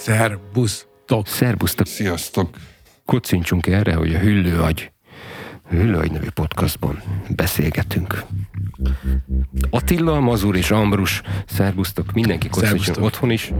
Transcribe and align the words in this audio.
Szerbusztok! 0.00 1.26
Szerbusztok! 1.26 1.86
Sziasztok! 1.86 2.56
Kocincsunk 3.04 3.66
erre, 3.66 3.94
hogy 3.94 4.14
a 4.14 4.18
Hüllőagy, 4.18 4.92
a 5.64 5.68
Hüllőagy 5.68 6.10
nevű 6.10 6.28
podcastban 6.34 7.02
beszélgetünk. 7.28 8.24
Attila, 9.70 10.20
Mazur 10.20 10.56
és 10.56 10.70
Ambrus, 10.70 11.22
szerbusztok, 11.46 12.12
mindenki 12.12 12.48
Szerbusztok. 12.52 13.04
otthon 13.04 13.30
is. 13.30 13.52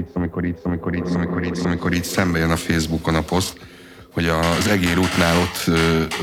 Itt, 0.00 0.16
amikor 0.16 0.44
itt, 0.44 0.64
amikor 0.64 0.94
itt, 0.94 1.14
amikor 1.14 1.44
itt, 1.44 1.58
amikor 1.58 1.94
itt 1.94 2.04
szembe 2.04 2.38
jön 2.38 2.50
a 2.50 2.56
Facebookon 2.56 3.14
a 3.14 3.22
poszt, 3.22 3.58
hogy 4.12 4.28
az 4.28 4.66
egér 4.66 4.98
útnál 4.98 5.36
ott 5.38 5.70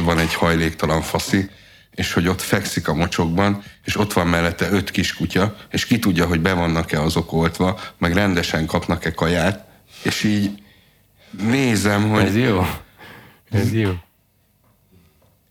van 0.04 0.20
egy 0.20 0.34
hajléktalan 0.34 1.02
faszi, 1.02 1.50
és 1.92 2.14
hogy 2.14 2.28
ott 2.28 2.42
fekszik 2.42 2.88
a 2.88 2.94
mocsokban, 2.94 3.64
és 3.86 3.98
ott 3.98 4.14
van 4.14 4.28
mellette 4.28 4.70
öt 4.72 4.92
kiskutya, 4.92 5.56
és 5.72 5.86
ki 5.86 6.00
tudja, 6.00 6.26
hogy 6.26 6.40
be 6.40 6.54
vannak-e 6.54 7.02
azok 7.02 7.34
oltva, 7.34 7.80
meg 7.98 8.14
rendesen 8.14 8.66
kapnak-e 8.66 9.12
kaját, 9.12 9.66
és 10.04 10.24
így 10.24 10.52
nézem, 11.42 12.10
hogy 12.10 12.24
Ez 12.24 12.36
jó. 12.36 12.66
Ez 13.52 13.74
jó. 13.74 13.92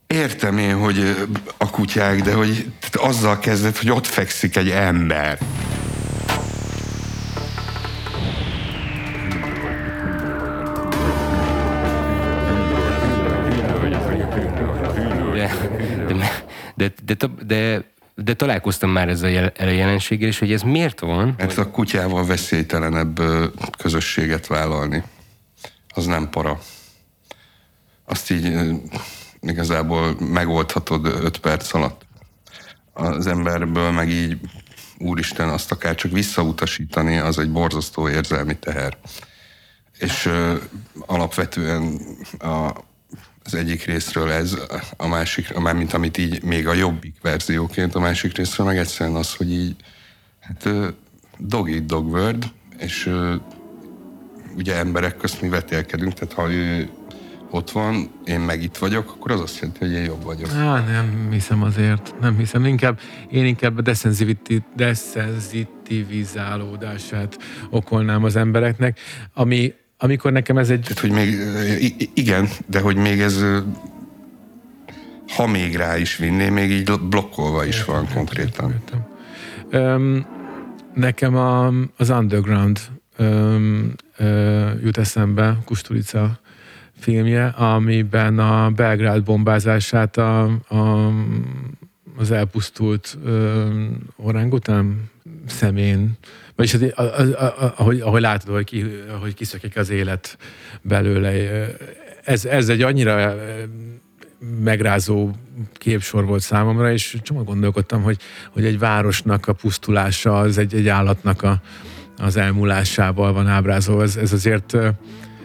értem 0.07 0.59
én, 0.59 0.77
hogy 0.77 1.27
a 1.57 1.71
kutyák, 1.71 2.23
de 2.23 2.35
hogy 2.35 2.73
azzal 2.93 3.39
kezdett, 3.39 3.79
hogy 3.79 3.91
ott 3.91 4.07
fekszik 4.07 4.57
egy 4.57 4.71
ember. 4.71 5.39
De, 16.77 16.93
de, 17.05 17.15
de, 17.47 17.85
de, 18.15 18.35
találkoztam 18.35 18.91
már 18.91 19.09
ezzel 19.09 19.29
a 19.29 19.33
jel- 19.33 19.59
a 19.59 19.65
jelenséggel, 19.65 20.29
és 20.29 20.39
hogy 20.39 20.53
ez 20.53 20.63
miért 20.63 21.01
van? 21.01 21.35
Mert 21.37 21.59
a 21.59 21.71
kutyával 21.71 22.27
veszélytelenebb 22.27 23.21
közösséget 23.79 24.47
vállalni. 24.47 25.03
Az 25.89 26.07
nem 26.07 26.31
para. 26.31 26.59
Azt 28.05 28.31
így 28.31 28.71
igazából 29.41 30.17
megoldhatod 30.21 31.07
öt 31.07 31.39
perc 31.39 31.75
alatt. 31.75 32.07
Az 32.93 33.27
emberből 33.27 33.91
meg 33.91 34.09
így, 34.09 34.39
úristen, 34.99 35.49
azt 35.49 35.73
akár 35.73 35.95
csak 35.95 36.13
visszautasítani, 36.13 37.17
az 37.17 37.39
egy 37.39 37.53
borzasztó 37.53 38.09
érzelmi 38.09 38.57
teher. 38.57 38.97
És 39.99 40.27
ö, 40.27 40.55
alapvetően 41.07 42.01
a, 42.39 42.71
az 43.47 43.55
egyik 43.55 43.85
részről 43.85 44.31
ez, 44.31 44.59
a 44.97 45.07
másik, 45.07 45.57
a 45.57 45.61
mármint 45.61 45.93
amit 45.93 46.19
így 46.19 46.43
még 46.43 46.69
a 46.69 46.75
jobbik 46.75 47.15
verzióként, 47.23 47.95
a 47.95 48.01
másik 48.01 48.37
részről 48.37 48.67
meg 48.67 48.79
egyszerűen 48.79 49.17
az, 49.17 49.35
hogy 49.35 49.53
így 49.53 49.77
Hát 50.47 50.69
dog 51.39 51.71
eat 51.71 51.87
dog 51.87 52.13
word, 52.13 52.45
és 52.79 53.11
ugye 54.57 54.77
emberek 54.77 55.17
közt 55.17 55.41
mi 55.41 55.49
vetélkedünk, 55.49 56.13
tehát 56.13 56.35
ha 56.35 56.53
ő 56.53 56.89
ott 57.51 57.71
van, 57.71 58.11
én 58.25 58.41
meg 58.41 58.63
itt 58.63 58.77
vagyok, 58.77 59.11
akkor 59.11 59.31
az 59.31 59.41
azt 59.41 59.59
jelenti, 59.59 59.79
hogy 59.79 59.93
én 59.93 60.05
jobb 60.05 60.23
vagyok. 60.23 60.51
Á, 60.51 60.81
nem 60.81 61.29
hiszem 61.31 61.63
azért. 61.63 62.15
Nem 62.21 62.37
hiszem. 62.37 62.65
Inkább, 62.65 63.01
én 63.31 63.45
inkább 63.45 63.79
a 63.79 63.83
deszenzitivizálódását 64.75 67.39
okolnám 67.71 68.25
az 68.25 68.37
embereknek, 68.37 68.99
ami, 69.35 69.75
amikor 69.99 70.33
nekem 70.33 70.59
ez 70.59 70.71
egy... 70.71 70.81
Tehát, 70.81 70.99
hogy 70.99 71.11
még, 71.11 71.39
ö, 71.39 71.75
igen, 72.15 72.49
de 72.67 72.81
hogy 72.81 72.97
még 72.97 73.21
ez, 73.21 73.43
ö, 73.43 73.59
ha 75.29 75.47
még 75.47 75.77
rá 75.77 75.99
is 75.99 76.17
vinné, 76.17 76.49
még 76.49 76.71
így 76.71 76.93
blokkolva 77.09 77.65
is 77.65 77.85
van 77.85 78.09
konkrétan. 78.15 78.71
Értem. 78.71 79.07
Öm, 79.71 80.27
nekem 80.95 81.37
a, 81.37 81.67
az 81.97 82.11
Underground 82.11 82.81
öm, 83.17 83.95
ö, 84.17 84.71
jut 84.83 84.99
eszembe, 84.99 85.59
Kusturica 85.65 86.41
filmje, 86.99 87.47
amiben 87.47 88.39
a 88.39 88.71
Belgrád 88.71 89.23
bombázását 89.23 90.17
a, 90.17 90.43
a, 90.69 91.13
az 92.17 92.31
elpusztult 92.31 93.19
öm, 93.25 93.99
orangután 94.17 95.11
szemén, 95.47 96.19
vagyis 96.57 96.75
az, 96.75 96.83
a, 96.95 97.03
a, 97.03 97.45
a, 97.45 97.75
ahogy, 97.77 98.01
ahogy 98.01 98.21
látod, 98.21 98.55
hogy, 98.55 98.65
ki, 98.65 98.85
ahogy 99.17 99.35
kiszökik 99.35 99.77
az 99.77 99.91
élet 99.91 100.39
belőle. 100.83 101.33
Ez, 102.25 102.45
ez 102.45 102.69
egy 102.69 102.83
annyira 102.83 103.35
megrázó 104.61 105.31
képsor 105.73 106.25
volt 106.25 106.43
számomra, 106.43 106.93
és 106.93 107.17
csomó 107.23 107.43
gondolkodtam, 107.43 108.03
hogy, 108.03 108.19
hogy 108.53 108.65
egy 108.65 108.79
városnak 108.79 109.47
a 109.47 109.53
pusztulása, 109.53 110.39
az 110.39 110.59
egy, 110.59 110.75
egy 110.75 110.89
állatnak 110.89 111.43
a, 111.43 111.61
az 112.17 112.37
elmúlásával 112.37 113.33
van 113.33 113.47
ábrázolva. 113.47 114.03
Ez, 114.03 114.17
ez 114.17 114.33
azért 114.33 114.77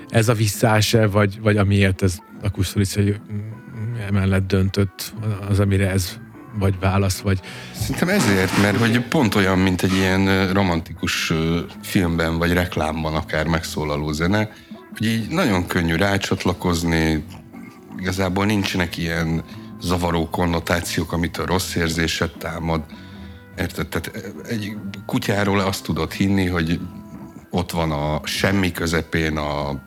ez 0.09 0.29
a 0.29 0.33
visszás 0.33 0.95
vagy, 1.11 1.41
vagy 1.41 1.57
amiért 1.57 2.01
ez 2.01 2.17
a 2.41 2.49
Kusturica 2.49 3.01
emellett 4.07 4.47
döntött, 4.47 5.13
az, 5.49 5.59
amire 5.59 5.89
ez 5.89 6.19
vagy 6.53 6.79
válasz, 6.79 7.19
vagy 7.19 7.39
Szerintem 7.71 8.09
ezért, 8.09 8.61
mert 8.61 8.77
hogy 8.77 8.99
pont 8.99 9.35
olyan, 9.35 9.59
mint 9.59 9.81
egy 9.81 9.93
ilyen 9.93 10.53
romantikus 10.53 11.33
filmben 11.81 12.37
vagy 12.37 12.53
reklámban 12.53 13.15
akár 13.15 13.47
megszólaló 13.47 14.11
zene, 14.11 14.51
hogy 14.97 15.07
így 15.07 15.27
nagyon 15.29 15.67
könnyű 15.67 15.95
rácsatlakozni, 15.95 17.25
igazából 17.99 18.45
nincsenek 18.45 18.97
ilyen 18.97 19.43
zavaró 19.81 20.29
konnotációk, 20.29 21.11
amitől 21.11 21.45
rossz 21.45 21.75
érzéset 21.75 22.37
támad. 22.37 22.81
Érted? 23.57 23.87
Tehát 23.87 24.33
egy 24.47 24.77
kutyáról 25.05 25.59
azt 25.59 25.83
tudod 25.83 26.11
hinni, 26.11 26.47
hogy 26.47 26.79
ott 27.49 27.71
van 27.71 27.91
a 27.91 28.21
semmi 28.23 28.71
közepén 28.71 29.37
a 29.37 29.81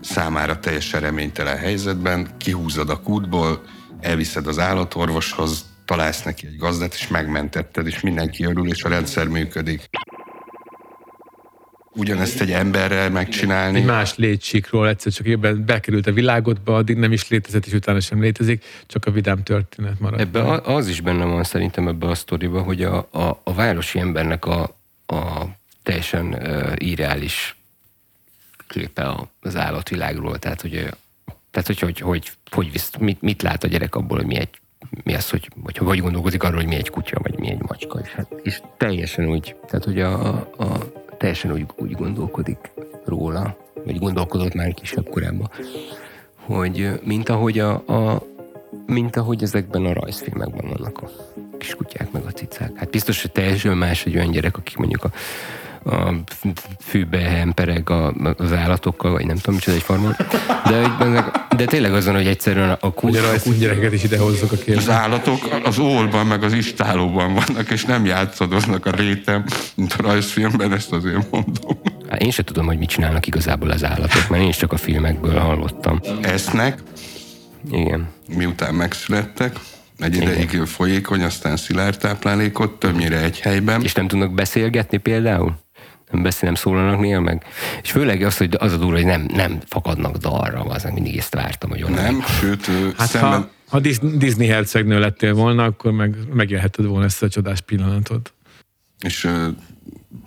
számára 0.00 0.58
teljesen 0.58 1.00
reménytelen 1.00 1.56
helyzetben, 1.56 2.28
kihúzod 2.38 2.90
a 2.90 3.00
kútból, 3.00 3.62
elviszed 4.00 4.46
az 4.46 4.58
állatorvoshoz, 4.58 5.64
találsz 5.86 6.22
neki 6.22 6.46
egy 6.46 6.56
gazdát, 6.56 6.94
és 6.94 7.08
megmentetted, 7.08 7.86
és 7.86 8.00
mindenki 8.00 8.44
örül, 8.44 8.68
és 8.68 8.82
a 8.82 8.88
rendszer 8.88 9.28
működik. 9.28 9.88
Ugyanezt 11.98 12.40
egy 12.40 12.52
emberrel 12.52 13.10
megcsinálni, 13.10 13.78
egy 13.78 13.84
más 13.84 14.16
létsikról 14.16 14.88
egyszer 14.88 15.12
csak 15.12 15.26
ebben 15.26 15.64
bekerült 15.64 16.06
a 16.06 16.12
világodba, 16.12 16.76
addig 16.76 16.96
nem 16.96 17.12
is 17.12 17.28
létezett, 17.28 17.66
és 17.66 17.72
utána 17.72 18.00
sem 18.00 18.20
létezik, 18.20 18.64
csak 18.86 19.04
a 19.04 19.10
vidám 19.10 19.42
történet 19.42 20.00
marad. 20.00 20.20
Ebbe 20.20 20.40
a- 20.40 20.74
az 20.76 20.88
is 20.88 21.00
benne 21.00 21.24
van 21.24 21.44
szerintem 21.44 21.88
ebbe 21.88 22.06
a 22.06 22.14
sztoriba, 22.14 22.62
hogy 22.62 22.82
a, 22.82 22.96
a, 23.10 23.40
a 23.44 23.54
városi 23.54 23.98
embernek 23.98 24.44
a, 24.44 24.62
a 25.06 25.44
teljesen 25.82 26.26
uh, 26.26 26.72
irreális 26.76 27.56
képe 28.68 29.28
az 29.40 29.56
állatvilágról. 29.56 30.38
Tehát, 30.38 30.60
hogy, 30.60 30.88
tehát 31.50 31.66
hogy, 31.66 31.78
hogy, 31.78 32.00
hogy, 32.00 32.30
hogy 32.50 32.72
visz, 32.72 32.90
mit, 32.98 33.22
mit 33.22 33.42
lát 33.42 33.64
a 33.64 33.68
gyerek 33.68 33.94
abból, 33.94 34.16
hogy 34.16 34.26
mi 34.26 34.36
egy 34.36 34.60
mi 35.04 35.14
az, 35.14 35.30
hogy, 35.30 35.50
hogy 35.62 35.76
hogy 35.76 36.00
gondolkozik 36.00 36.42
arról, 36.42 36.56
hogy 36.56 36.66
mi 36.68 36.74
egy 36.74 36.90
kutya, 36.90 37.18
vagy 37.22 37.38
mi 37.38 37.50
egy 37.50 37.62
macska. 37.62 37.98
És, 37.98 38.08
hát, 38.08 38.32
és 38.42 38.62
teljesen 38.76 39.28
úgy, 39.28 39.56
tehát 39.66 39.84
hogy 39.84 40.00
a, 40.00 40.30
a, 40.58 40.78
teljesen 41.18 41.52
úgy, 41.52 41.66
úgy 41.76 41.92
gondolkodik 41.92 42.70
róla, 43.04 43.56
vagy 43.84 43.98
gondolkodott 43.98 44.54
már 44.54 44.74
kisebb 44.74 45.08
korában, 45.08 45.50
hogy 46.34 47.00
mint 47.04 47.28
ahogy 47.28 47.58
a, 47.58 47.72
a 47.72 48.22
mint 48.86 49.16
ahogy 49.16 49.42
ezekben 49.42 49.84
a 49.84 49.92
rajzfilmekben 49.92 50.68
vannak 50.68 51.02
a 51.02 51.10
kiskutyák 51.58 52.12
meg 52.12 52.24
a 52.24 52.30
cicák. 52.30 52.76
Hát 52.76 52.90
biztos, 52.90 53.22
hogy 53.22 53.32
teljesen 53.32 53.76
más 53.76 54.06
egy 54.06 54.16
olyan 54.16 54.30
gyerek, 54.30 54.56
akik 54.56 54.76
mondjuk 54.76 55.04
a, 55.04 55.10
a 55.86 56.14
fűbe 56.80 57.18
hempereg 57.18 57.90
a, 57.90 58.12
az 58.36 58.52
állatokkal, 58.52 59.12
vagy 59.12 59.26
nem 59.26 59.36
tudom, 59.36 59.54
micsoda 59.54 59.76
egy 59.76 59.82
farmon. 59.82 60.16
De, 60.64 60.96
de 61.56 61.64
tényleg 61.64 61.94
azon, 61.94 62.14
hogy 62.14 62.26
egyszerűen 62.26 62.70
a 62.70 62.78
Hogy 62.80 62.92
kuty, 62.94 63.16
a 63.16 63.22
rajzfilmgyereket 63.22 63.92
is 63.92 64.02
ide 64.04 64.18
hozzuk 64.18 64.52
a 64.52 64.54
az 64.54 64.62
képbe. 64.64 64.92
állatok 64.92 65.60
az 65.64 65.78
ólban, 65.78 66.26
meg 66.26 66.42
az 66.42 66.52
istálóban 66.52 67.34
vannak, 67.34 67.70
és 67.70 67.84
nem 67.84 68.04
játszadoznak 68.04 68.86
a 68.86 68.90
réten, 68.90 69.44
mint 69.74 69.92
a 69.92 70.02
rajzfilmben, 70.02 70.72
ezt 70.72 70.92
azért 70.92 71.30
mondom. 71.30 71.78
Hát 72.08 72.22
én 72.22 72.30
sem 72.30 72.44
tudom, 72.44 72.66
hogy 72.66 72.78
mit 72.78 72.88
csinálnak 72.88 73.26
igazából 73.26 73.70
az 73.70 73.84
állatok, 73.84 74.28
mert 74.28 74.42
én 74.42 74.48
is 74.48 74.56
csak 74.56 74.72
a 74.72 74.76
filmekből 74.76 75.38
hallottam. 75.38 76.00
Esznek, 76.22 76.82
Igen. 77.70 78.08
miután 78.36 78.74
megszülettek, 78.74 79.56
egy 79.98 80.16
ideig 80.16 80.60
folyékony, 80.64 81.22
aztán 81.22 81.56
szilárd 81.56 81.98
táplálékot, 81.98 82.78
többnyire 82.78 83.18
egy 83.22 83.40
helyben. 83.40 83.82
És 83.82 83.92
nem 83.92 84.08
tudnak 84.08 84.34
beszélgetni 84.34 84.96
például? 84.96 85.54
Nem 86.10 86.22
beszél, 86.22 86.40
nem 86.48 86.54
szólalnak 86.54 87.00
néha 87.00 87.20
meg? 87.20 87.44
És 87.82 87.90
főleg 87.90 88.22
az, 88.22 88.36
hogy 88.36 88.56
az 88.58 88.72
a 88.72 88.76
durva, 88.76 88.96
hogy 88.96 89.04
nem, 89.04 89.26
nem 89.32 89.58
fakadnak 89.66 90.16
dalra, 90.16 90.60
az 90.60 90.82
mindig 90.92 91.16
ezt 91.16 91.34
vártam, 91.34 91.70
hogy 91.70 91.82
onnan. 91.82 92.02
Nem, 92.02 92.22
sőt, 92.40 92.66
Hát 92.96 93.08
szemben, 93.08 93.30
ha- 93.30 93.54
Ha 93.68 93.80
Disney 94.16 94.46
hercegnő 94.46 94.98
lettél 94.98 95.34
volna, 95.34 95.64
akkor 95.64 95.92
meg, 95.92 96.16
megélheted 96.32 96.84
volna 96.86 97.04
ezt 97.04 97.22
a 97.22 97.28
csodás 97.28 97.60
pillanatot. 97.60 98.32
És 99.00 99.28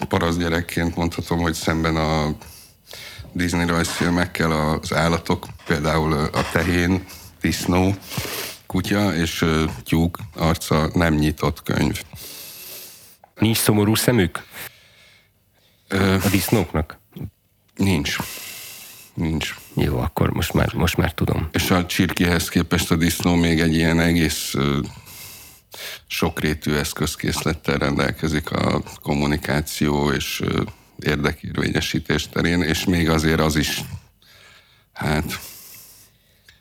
parasz 0.07 0.37
gyerekként 0.37 0.95
mondhatom, 0.95 1.39
hogy 1.39 1.53
szemben 1.53 1.95
a 1.95 2.35
Disney 3.31 3.65
rajzfilmekkel 3.65 4.51
az 4.51 4.93
állatok, 4.93 5.45
például 5.65 6.13
a 6.13 6.49
tehén, 6.51 7.03
disznó, 7.41 7.95
kutya 8.65 9.15
és 9.15 9.45
tyúk 9.83 10.17
arca 10.35 10.89
nem 10.93 11.13
nyitott 11.13 11.63
könyv. 11.63 12.01
Nincs 13.39 13.57
szomorú 13.57 13.95
szemük? 13.95 14.43
A 15.89 16.29
disznóknak? 16.31 16.99
Nincs. 17.75 18.15
Nincs. 19.13 19.55
Jó, 19.75 19.99
akkor 19.99 20.29
most 20.29 20.53
már, 20.53 20.73
most 20.73 20.97
már 20.97 21.13
tudom. 21.13 21.49
És 21.51 21.71
a 21.71 21.85
csirkihez 21.85 22.49
képest 22.49 22.91
a 22.91 22.95
disznó 22.95 23.35
még 23.35 23.59
egy 23.59 23.75
ilyen 23.75 23.99
egész 23.99 24.55
sokrétű 26.07 26.73
eszközkészlettel 26.73 27.77
rendelkezik 27.77 28.51
a 28.51 28.83
kommunikáció 29.01 30.11
és 30.11 30.43
érdekérvényesítés 30.99 32.27
terén, 32.27 32.61
és 32.61 32.85
még 32.85 33.09
azért 33.09 33.39
az 33.39 33.55
is, 33.55 33.81
hát 34.93 35.39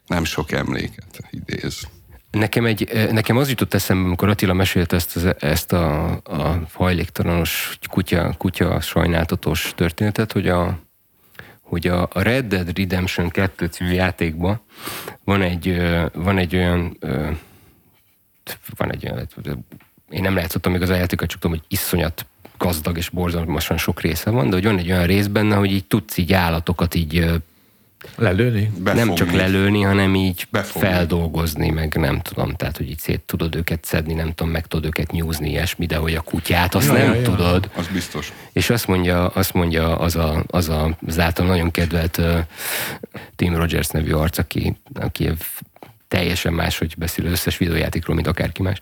nem 0.06 0.24
sok 0.24 0.52
emléket 0.52 1.20
idéz. 1.30 1.88
Nekem, 2.30 2.66
egy, 2.66 3.08
nekem 3.12 3.36
az 3.36 3.48
jutott 3.48 3.74
eszembe, 3.74 4.06
amikor 4.06 4.28
Attila 4.28 4.52
mesélte 4.52 4.96
ezt, 4.96 5.16
az, 5.16 5.34
ezt 5.38 5.72
a, 5.72 6.10
a 6.24 6.60
hajléktalanos 6.72 7.78
kutya, 7.90 8.34
kutya 8.38 8.80
sajnáltatós 8.80 9.72
történetet, 9.76 10.32
hogy 10.32 10.48
a, 10.48 10.78
hogy 11.62 11.86
a 11.86 12.08
Red 12.12 12.46
Dead 12.46 12.78
Redemption 12.78 13.28
2 13.28 13.66
című 13.66 13.92
játékban 13.92 14.60
van 15.24 15.42
egy, 15.42 15.82
van 16.12 16.38
egy 16.38 16.56
olyan 16.56 16.96
van 18.76 18.90
egy 18.90 19.04
olyan, 19.04 19.28
én 20.10 20.22
nem 20.22 20.34
látszottam 20.34 20.72
még 20.72 20.82
az 20.82 20.88
a 20.88 20.94
játékot, 20.94 21.28
csak 21.28 21.40
tudom, 21.40 21.56
hogy 21.56 21.66
iszonyat 21.68 22.26
gazdag 22.58 22.96
és 22.96 23.08
borzalmasan 23.08 23.76
sok 23.76 24.00
része 24.00 24.30
van, 24.30 24.48
de 24.48 24.54
hogy 24.54 24.64
van 24.64 24.78
egy 24.78 24.90
olyan 24.90 25.06
rész 25.06 25.26
benne, 25.26 25.56
hogy 25.56 25.72
így 25.72 25.84
tudsz 25.84 26.16
így 26.16 26.32
állatokat 26.32 26.94
így 26.94 27.30
Lelőni? 28.16 28.70
Befogni. 28.78 29.06
Nem 29.06 29.14
csak 29.14 29.32
lelőni, 29.32 29.82
hanem 29.82 30.14
így 30.14 30.46
Befogni. 30.50 30.88
feldolgozni, 30.88 31.70
meg 31.70 31.94
nem 31.94 32.20
tudom, 32.20 32.54
tehát 32.54 32.76
hogy 32.76 32.88
így 32.88 32.98
szét 32.98 33.20
tudod 33.20 33.54
őket 33.54 33.84
szedni, 33.84 34.14
nem 34.14 34.32
tudom, 34.34 34.52
meg 34.52 34.66
tudod 34.66 34.86
őket 34.86 35.10
nyúzni, 35.10 35.50
ilyesmi, 35.50 35.86
de 35.86 35.96
hogy 35.96 36.14
a 36.14 36.20
kutyát, 36.20 36.74
azt 36.74 36.86
ja, 36.86 36.92
nem 36.92 37.14
ja, 37.14 37.22
tudod. 37.22 37.70
Az 37.74 37.86
biztos. 37.86 38.32
És 38.52 38.70
azt 38.70 38.86
mondja, 38.86 39.26
azt 39.26 39.52
mondja 39.52 39.98
az, 39.98 40.16
a, 40.16 40.44
az, 40.46 40.68
a, 40.68 40.96
az 41.06 41.18
által 41.18 41.46
nagyon 41.46 41.70
kedvelt 41.70 42.18
uh, 42.18 42.38
Tim 43.36 43.56
Rogers 43.56 43.88
nevű 43.88 44.12
arc, 44.12 44.38
aki, 44.38 44.76
aki 44.94 45.30
teljesen 46.08 46.52
máshogy 46.52 46.94
beszél 46.98 47.24
összes 47.24 47.58
videójátékról, 47.58 48.14
mint 48.14 48.26
akárki 48.26 48.62
más. 48.62 48.78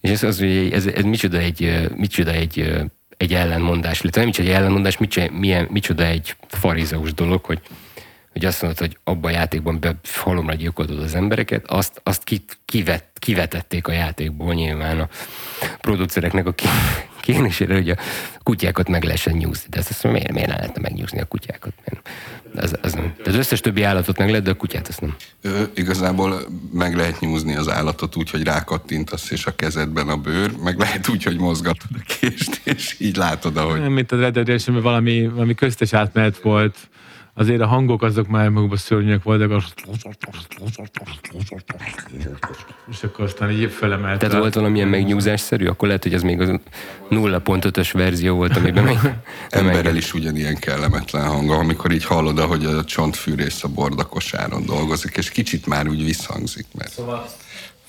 És 0.00 0.10
ez 0.10 0.22
az, 0.22 0.38
hogy 0.38 0.72
ez, 0.72 0.86
ez 0.86 1.02
micsoda 1.02 1.38
egy, 1.38 1.88
micsoda 1.96 2.30
egy, 2.30 2.74
egy 3.16 3.34
ellenmondás, 3.34 4.00
illetve 4.00 4.20
nem 4.20 4.28
micsoda 4.28 4.48
egy 4.48 4.54
ellenmondás, 4.54 4.98
micsoda, 4.98 5.32
milyen, 5.32 5.68
micsoda 5.70 6.04
egy 6.04 6.36
farizeus 6.48 7.14
dolog, 7.14 7.44
hogy 7.44 7.60
hogy 8.32 8.44
azt 8.44 8.62
mondod, 8.62 8.78
hogy 8.78 8.98
abban 9.04 9.30
a 9.32 9.34
játékban 9.34 9.80
be 9.80 9.94
halomra 10.14 10.54
gyilkoltad 10.54 10.98
az 10.98 11.14
embereket, 11.14 11.66
azt, 11.66 12.00
azt 12.02 12.24
ki, 12.24 12.44
kivet, 12.64 13.04
kivetették 13.18 13.86
a 13.86 13.92
játékból 13.92 14.54
nyilván 14.54 15.00
a 15.00 15.08
producereknek 15.80 16.46
a 16.46 16.54
kérésére, 17.20 17.74
hogy 17.74 17.90
a 17.90 17.96
kutyákat 18.42 18.88
meg 18.88 19.04
lehessen 19.04 19.36
nyúzni. 19.36 19.66
De 19.70 19.78
azt 19.78 20.02
mondom, 20.02 20.22
miért, 20.22 20.34
miért 20.34 20.48
ne 20.48 20.56
lehetne 20.56 20.80
megnyúzni 20.80 21.20
a 21.20 21.24
kutyákat? 21.24 21.72
Ez, 22.56 22.72
ez 22.82 22.92
nem. 22.92 23.14
De 23.24 23.30
az 23.30 23.36
összes 23.36 23.60
többi 23.60 23.82
állatot 23.82 24.18
meg 24.18 24.28
lehet, 24.28 24.44
de 24.44 24.50
a 24.50 24.54
kutyát 24.54 24.88
azt 24.88 25.00
nem. 25.00 25.16
Ö, 25.42 25.62
igazából 25.74 26.40
meg 26.72 26.96
lehet 26.96 27.20
nyúzni 27.20 27.56
az 27.56 27.68
állatot 27.68 28.16
úgy, 28.16 28.30
hogy 28.30 28.42
rákattintasz, 28.42 29.30
és 29.30 29.46
a 29.46 29.54
kezedben 29.56 30.08
a 30.08 30.16
bőr, 30.16 30.52
meg 30.62 30.78
lehet 30.78 31.08
úgy, 31.08 31.22
hogy 31.22 31.38
mozgatod 31.38 31.90
a 31.94 32.14
kést, 32.18 32.60
és 32.64 32.96
így 32.98 33.16
látod, 33.16 33.56
ahogy... 33.56 33.80
Nem, 33.80 33.92
mint 33.92 34.12
a 34.12 34.16
Red 34.16 34.38
Dead 34.38 34.82
valami, 34.82 35.28
valami 35.28 35.54
köztes 35.54 35.92
átmenet 35.92 36.38
volt 36.38 36.76
azért 37.34 37.60
a 37.60 37.66
hangok 37.66 38.02
azok 38.02 38.28
már 38.28 38.48
magukban 38.48 38.78
szörnyek 38.78 39.22
voltak, 39.22 39.62
és 42.90 43.02
akkor 43.02 43.24
aztán 43.24 43.50
így 43.50 43.70
felemelt. 43.70 44.18
Tehát 44.18 44.38
volt 44.38 44.54
valamilyen 44.54 44.88
megnyúzásszerű? 44.88 45.66
Akkor 45.66 45.86
lehet, 45.86 46.02
hogy 46.02 46.14
ez 46.14 46.22
még 46.22 46.40
az 46.40 46.48
0.5-ös 47.10 47.90
verzió 47.92 48.34
volt, 48.34 48.56
amiben 48.56 48.84
meg... 48.84 49.22
Emberrel 49.48 49.96
is 50.02 50.14
ugyanilyen 50.14 50.56
kellemetlen 50.56 51.26
hanga, 51.26 51.54
amikor 51.54 51.92
így 51.92 52.04
hallod, 52.04 52.38
hogy 52.38 52.64
a 52.64 52.84
csontfűrész 52.84 53.64
a 53.64 53.68
bordakosáron 53.68 54.66
dolgozik, 54.66 55.16
és 55.16 55.30
kicsit 55.30 55.66
már 55.66 55.88
úgy 55.88 56.04
visszhangzik, 56.04 56.66
mert... 56.74 56.90
Szóval 56.90 57.26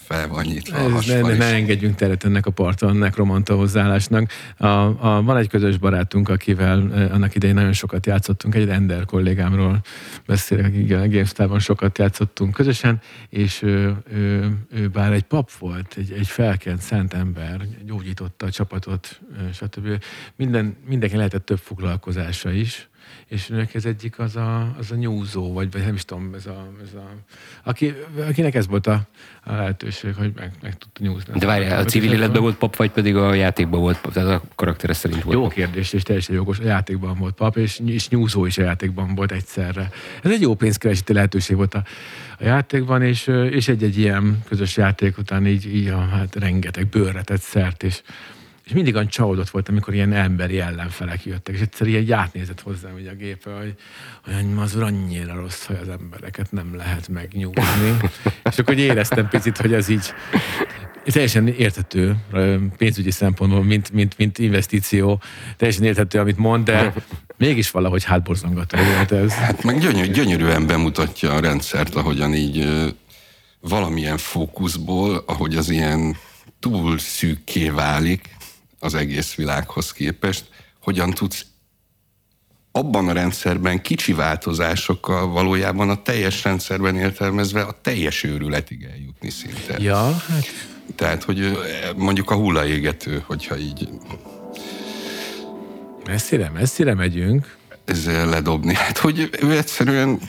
fel 0.04 0.28
van 0.28 0.46
nyitva 0.46 0.78
a 0.78 1.02
ne, 1.08 1.22
ne, 1.22 1.46
engedjünk 1.46 1.96
teret 1.96 2.24
ennek 2.24 2.46
a 2.46 2.52
parton, 2.52 2.96
nekromanta 2.96 3.56
hozzáállásnak. 3.56 4.32
A, 4.58 4.68
a, 4.68 5.22
van 5.24 5.38
egy 5.38 5.48
közös 5.48 5.78
barátunk, 5.78 6.30
akivel 6.30 6.80
annak 7.12 7.36
idején 7.36 7.56
nagyon 7.56 7.74
sokat 7.74 8.06
játszottunk, 8.06 8.56
egy 8.56 8.70
Ender 8.70 9.06
kollégámról 9.06 9.82
beszélek, 10.26 10.74
igen, 10.74 11.02
a 11.02 11.08
GameStar-ban 11.08 11.60
sokat 11.60 11.98
játszottunk 11.98 12.54
közösen, 12.54 13.02
és 13.30 13.62
ő, 13.62 13.96
ő, 14.14 14.52
ő 14.72 14.88
bár 14.88 15.12
egy 15.12 15.24
pap 15.24 15.52
volt, 15.52 15.96
egy, 15.98 16.12
egy 16.12 16.28
felkent 16.28 16.82
szent 16.82 17.14
ember, 17.14 17.62
gyógyította 17.86 18.46
a 18.46 18.52
csapatot, 18.52 19.22
stb. 19.54 20.04
Minden, 20.36 20.78
mindenki 20.88 21.16
lehetett 21.16 21.46
több 21.46 21.60
foglalkozása 21.60 22.52
is, 22.52 22.90
és 23.28 23.50
önök 23.50 23.74
ez 23.74 23.86
egyik 23.86 24.20
az 24.20 24.36
a, 24.36 24.76
az 24.80 24.92
a 24.92 24.96
nyúzó, 24.96 25.54
vagy, 25.54 25.72
vagy 25.72 25.82
nem 25.82 25.94
is 25.94 26.06
tudom, 26.06 26.34
ez 26.34 26.46
a, 26.46 26.68
ez 26.84 26.94
a 26.94 27.10
aki, 27.64 27.94
akinek 28.28 28.56
ez 28.56 28.68
volt 28.68 28.88
a, 28.88 29.02
a 29.44 29.54
lehetőség, 29.54 30.16
hogy 30.16 30.32
meg, 30.36 30.52
meg 30.62 30.78
tudta 30.78 31.04
nyúzni. 31.04 31.40
De 31.40 31.46
várjál, 31.46 31.80
a 31.80 31.86
civil 31.86 32.14
életben 32.14 32.42
volt 32.42 32.56
pap, 32.56 32.76
vagy 32.76 32.92
pedig 32.92 33.16
a 33.16 33.34
játékban 33.34 33.80
volt 33.80 34.02
pap? 34.02 34.14
Tehát 34.14 34.30
a 34.30 34.44
karaktere 34.56 34.94
szerint 34.94 35.24
volt 35.24 35.36
Jó 35.36 35.44
pap. 35.44 35.54
kérdés, 35.54 35.94
és 35.94 36.04
teljesen 36.04 36.36
jogos. 36.36 36.60
A 36.60 36.64
játékban 36.64 37.18
volt 37.18 37.34
pap, 37.34 37.58
és, 37.58 37.82
és 37.86 38.10
nyúzó 38.10 38.46
is 38.46 38.58
a 38.58 38.62
játékban 38.62 39.16
volt 39.16 39.32
egyszerre. 39.32 39.90
Ez 40.24 40.32
egy 40.32 40.42
jó 40.42 40.56
pénzkeresíti 40.56 41.14
lehetőség 41.14 41.56
volt 41.56 41.74
a, 41.74 41.84
a 42.40 42.44
játékban, 42.44 43.02
és, 43.02 43.28
és 43.50 43.68
egy-egy 43.68 43.98
ilyen 43.98 44.44
közös 44.48 44.78
játék 44.78 45.18
után 45.18 45.48
így, 45.48 45.76
így 45.76 45.88
a, 45.88 46.00
hát 46.00 46.36
rengeteg 46.36 46.88
bőrre 46.88 47.22
tett 47.22 47.42
szert, 47.42 47.84
és 47.84 48.02
és 48.66 48.72
mindig 48.72 48.96
olyan 48.96 49.08
csalódott 49.08 49.50
volt, 49.50 49.70
amikor 49.70 49.94
ilyen 49.94 50.14
emberi 50.14 50.60
ellenfelek 50.60 51.26
jöttek, 51.26 51.56
és 51.56 51.62
egyszer 51.62 51.88
ilyen 51.88 52.12
átnézett 52.12 52.62
hozzám 52.62 52.92
hogy 52.92 53.08
a 53.08 53.14
gépe, 53.14 53.52
hogy 53.52 53.76
olyan 54.28 54.58
az 54.58 54.76
annyira 54.76 55.36
rossz, 55.36 55.66
hogy 55.66 55.78
az 55.82 55.90
embereket 55.90 56.52
nem 56.52 56.76
lehet 56.76 57.08
megnyugni. 57.08 57.98
és 58.52 58.58
akkor 58.58 58.78
éreztem 58.78 59.28
picit, 59.28 59.58
hogy 59.58 59.74
ez 59.74 59.90
így 59.90 60.14
teljesen 61.06 61.48
érthető 61.48 62.16
pénzügyi 62.78 63.12
szempontból, 63.12 63.64
mint, 63.64 63.92
mint, 63.92 64.18
mint 64.18 64.40
investíció, 64.40 65.22
teljesen 65.58 65.84
érthető, 65.84 66.20
amit 66.20 66.38
mond, 66.38 66.66
de 66.66 66.94
mégis 67.38 67.72
valahogy 67.72 68.04
hátborzongató 68.04 68.78
volt 68.96 69.12
ez. 69.12 69.34
Hát 69.34 69.64
meg 69.64 69.80
gyönyör, 69.80 70.08
gyönyörűen 70.08 70.68
bemutatja 70.68 71.34
a 71.34 71.40
rendszert, 71.40 71.96
ahogyan 71.96 72.34
így 72.34 72.68
valamilyen 73.60 74.18
fókuszból, 74.18 75.24
ahogy 75.26 75.56
az 75.56 75.70
ilyen 75.70 76.18
túl 76.60 76.98
szűkké 76.98 77.70
válik, 77.70 78.30
az 78.84 78.96
egész 78.96 79.36
világhoz 79.36 79.92
képest, 79.92 80.46
hogyan 80.82 81.12
tudsz 81.12 81.46
abban 82.72 83.08
a 83.08 83.14
rendszerben 83.14 83.82
kicsi 83.82 84.14
változásokkal 84.14 85.28
valójában 85.28 85.90
a 85.90 86.02
teljes 86.02 86.44
rendszerben 86.44 86.96
értelmezve 86.96 87.62
a 87.62 87.80
teljes 87.82 88.24
őrületig 88.24 88.84
eljutni 88.84 89.30
szinte. 89.30 89.76
Ja, 89.78 90.12
hát... 90.12 90.46
Tehát, 90.96 91.24
hogy 91.24 91.58
mondjuk 91.96 92.30
a 92.30 92.36
hullaégető, 92.36 93.24
hogyha 93.26 93.58
így... 93.58 93.90
Messzire, 96.06 96.50
messzire 96.50 96.94
megyünk. 96.94 97.58
Ezzel 97.86 98.30
ledobni. 98.30 98.74
Hát, 98.74 98.98
hogy 98.98 99.30
ő 99.42 99.58
egyszerűen 99.58 100.20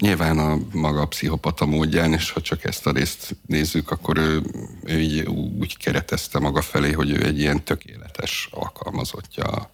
Nyilván 0.00 0.38
a 0.38 0.58
maga 0.72 1.00
a 1.00 1.06
pszichopata 1.06 1.66
módján, 1.66 2.12
és 2.12 2.30
ha 2.30 2.40
csak 2.40 2.64
ezt 2.64 2.86
a 2.86 2.92
részt 2.92 3.36
nézzük, 3.46 3.90
akkor 3.90 4.18
ő, 4.18 4.42
ő 4.84 5.00
így 5.00 5.20
úgy 5.60 5.76
keretezte 5.76 6.38
maga 6.38 6.60
felé, 6.60 6.92
hogy 6.92 7.10
ő 7.10 7.24
egy 7.24 7.38
ilyen 7.38 7.64
tökéletes 7.64 8.48
alkalmazottja 8.50 9.44
a 9.44 9.70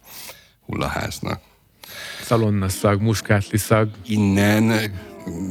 hullaháznak. 0.65 1.41
szag, 2.69 3.01
muskátli 3.01 3.57
szag. 3.57 3.89
Innen 4.05 4.91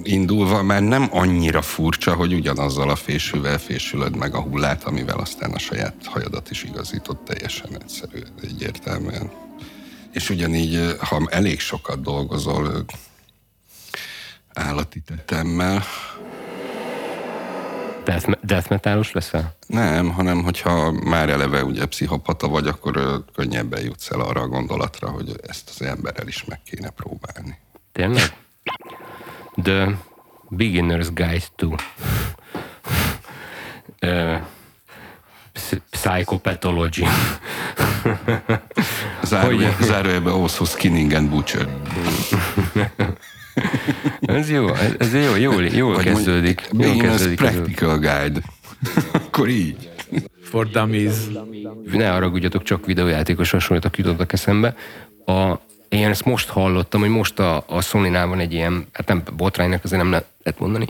indulva 0.02 0.62
már 0.62 0.82
nem 0.82 1.08
annyira 1.10 1.62
furcsa, 1.62 2.14
hogy 2.14 2.32
ugyanazzal 2.34 2.90
a 2.90 2.96
fésűvel 2.96 3.58
fésülöd 3.58 4.16
meg 4.16 4.34
a 4.34 4.40
hullát, 4.40 4.84
amivel 4.84 5.18
aztán 5.18 5.52
a 5.52 5.58
saját 5.58 5.94
hajadat 6.04 6.50
is 6.50 6.62
igazított 6.62 7.24
teljesen 7.24 7.80
egyszerű, 7.80 8.18
egyértelműen. 8.42 9.30
És 10.12 10.30
ugyanígy, 10.30 10.96
ha 10.98 11.26
elég 11.30 11.60
sokat 11.60 12.02
dolgozol 12.02 12.84
állati 14.56 15.00
tetemmel. 15.00 15.82
Death, 18.04 18.30
death 18.42 18.70
metalos 18.70 19.12
leszel? 19.12 19.56
Nem, 19.66 20.10
hanem 20.10 20.42
hogyha 20.42 20.92
már 20.92 21.28
eleve 21.28 21.64
ugye 21.64 21.86
pszichopata 21.86 22.48
vagy, 22.48 22.66
akkor 22.66 23.24
könnyebben 23.34 23.82
jutsz 23.82 24.10
el 24.10 24.20
arra 24.20 24.40
a 24.40 24.46
gondolatra, 24.46 25.10
hogy 25.10 25.32
ezt 25.46 25.68
az 25.68 25.82
emberrel 25.82 26.26
is 26.26 26.44
meg 26.44 26.60
kéne 26.62 26.90
próbálni. 26.90 27.58
Tényleg? 27.92 28.36
The 29.62 29.98
Beginner's 30.50 31.08
Guide 31.14 31.44
to 31.56 31.74
uh, 34.02 34.40
Psychopathology. 35.90 37.06
Zárójelbe, 39.22 39.84
zárójelbe 39.84 40.30
also 40.30 40.64
skinning 40.64 41.12
and 41.12 41.28
butcher. 41.28 41.68
ez 44.20 44.50
jó, 44.50 44.74
ez, 44.98 45.14
jó, 45.14 45.34
jól, 45.36 45.64
jól 45.64 45.94
Vagy 45.94 46.04
kezdődik. 46.04 46.68
Jól 46.78 46.96
kezdődik. 46.96 47.40
ez 47.40 47.46
a- 47.46 47.50
Practical 47.50 47.98
Guide. 47.98 48.40
Akkor 49.26 49.48
így. 49.48 49.90
For 50.42 50.68
Dummies. 50.70 51.14
ne 51.92 52.08
haragudjatok, 52.08 52.62
csak 52.62 52.86
videójátékos 52.86 53.50
hasonlítok 53.50 53.98
jutottak 53.98 54.32
eszembe. 54.32 54.74
A, 55.26 55.54
én 55.88 56.08
ezt 56.08 56.24
most 56.24 56.48
hallottam, 56.48 57.00
hogy 57.00 57.08
most 57.08 57.38
a, 57.38 57.64
a 57.68 57.80
Sony-nál 57.80 58.26
van 58.26 58.38
egy 58.38 58.52
ilyen, 58.52 58.86
hát 58.92 59.08
nem 59.08 59.22
botránynak 59.36 59.84
azért 59.84 60.02
nem 60.02 60.10
lehet 60.10 60.58
mondani, 60.58 60.86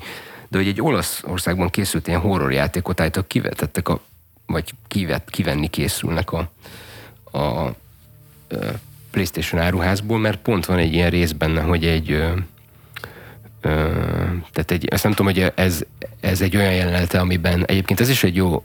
de 0.49 0.59
hogy 0.59 0.67
egy 0.67 0.83
Olaszországban 0.83 1.71
készült 1.71 2.07
ilyen 2.09 2.21
horrorjátékot 2.21 3.01
állítólag 3.01 3.29
kivetettek, 3.29 3.89
a, 3.89 4.01
vagy 4.47 4.71
kivet, 4.89 5.31
kivenni 5.31 5.69
készülnek 5.69 6.33
a, 6.33 6.51
a, 7.39 7.71
ö, 8.49 8.67
PlayStation 9.11 9.61
áruházból, 9.61 10.19
mert 10.19 10.39
pont 10.39 10.67
van 10.67 10.79
egy 10.79 10.93
ilyen 10.93 11.11
rész 11.11 11.33
benne, 11.33 11.61
hogy 11.61 11.85
egy 11.87 12.23
tehát 14.53 14.71
egy, 14.71 14.89
azt 14.91 15.03
nem 15.03 15.13
tudom, 15.13 15.33
hogy 15.33 15.53
ez, 15.55 15.81
ez 16.21 16.41
egy 16.41 16.57
olyan 16.57 16.73
jelenete, 16.73 17.21
amiben 17.21 17.65
egyébként 17.67 18.01
ez 18.01 18.09
is 18.09 18.25
egy 18.25 18.37
jó 18.37 18.63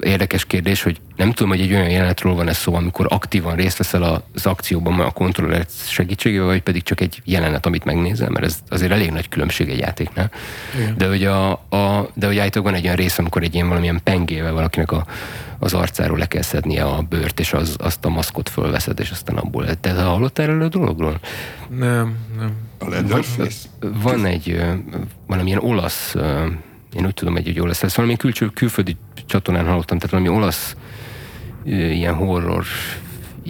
érdekes 0.00 0.44
kérdés, 0.44 0.82
hogy 0.82 1.00
nem 1.16 1.32
tudom, 1.32 1.48
hogy 1.48 1.60
egy 1.60 1.72
olyan 1.72 1.90
jelenetről 1.90 2.34
van 2.34 2.48
ez 2.48 2.56
szó, 2.56 2.74
amikor 2.74 3.06
aktívan 3.08 3.56
részt 3.56 3.78
veszel 3.78 4.24
az 4.34 4.46
akcióban 4.46 5.00
a 5.00 5.10
kontroller 5.10 5.66
segítségével, 5.86 6.46
vagy 6.46 6.62
pedig 6.62 6.82
csak 6.82 7.00
egy 7.00 7.20
jelenet, 7.24 7.66
amit 7.66 7.84
megnézel, 7.84 8.28
mert 8.28 8.44
ez 8.44 8.58
azért 8.68 8.92
elég 8.92 9.10
nagy 9.10 9.28
különbség 9.28 9.68
egy 9.68 9.78
játéknál. 9.78 10.30
Igen. 10.74 10.94
De 10.96 11.08
hogy, 11.08 11.24
a, 11.24 11.50
a, 11.50 12.10
de 12.14 12.26
hogy 12.26 12.38
állítólag 12.38 12.68
van 12.68 12.78
egy 12.78 12.84
olyan 12.84 12.96
rész, 12.96 13.18
amikor 13.18 13.42
egy 13.42 13.54
ilyen 13.54 13.68
valamilyen 13.68 14.00
pengével 14.02 14.52
valakinek 14.52 14.92
a, 14.92 15.06
az 15.58 15.74
arcáról 15.74 16.18
le 16.18 16.26
kell 16.26 16.42
szednie 16.42 16.84
a 16.84 17.02
bőrt, 17.02 17.40
és 17.40 17.52
az, 17.52 17.76
azt 17.78 18.04
a 18.04 18.08
maszkot 18.08 18.48
fölveszed, 18.48 19.00
és 19.00 19.10
aztán 19.10 19.36
abból. 19.36 19.80
Te 19.80 19.92
hallottál 19.92 20.46
erről 20.46 20.62
a 20.62 20.68
dologról? 20.68 21.20
Nem, 21.68 22.16
nem. 22.38 22.52
A 22.78 22.88
Leatherface. 22.88 23.68
Van 23.80 24.24
egy 24.24 24.60
valamilyen 25.26 25.58
olasz, 25.58 26.14
én 26.96 27.06
úgy 27.06 27.14
tudom, 27.14 27.34
hogy 27.34 27.48
egy 27.48 27.60
olasz, 27.60 27.82
ezt 27.82 27.96
valami 27.96 28.16
külső, 28.16 28.46
külföldi 28.46 28.96
csatornán 29.26 29.66
hallottam, 29.66 29.98
tehát 29.98 30.14
valami 30.14 30.38
olasz 30.38 30.76
ilyen 31.64 32.14
horror 32.14 32.64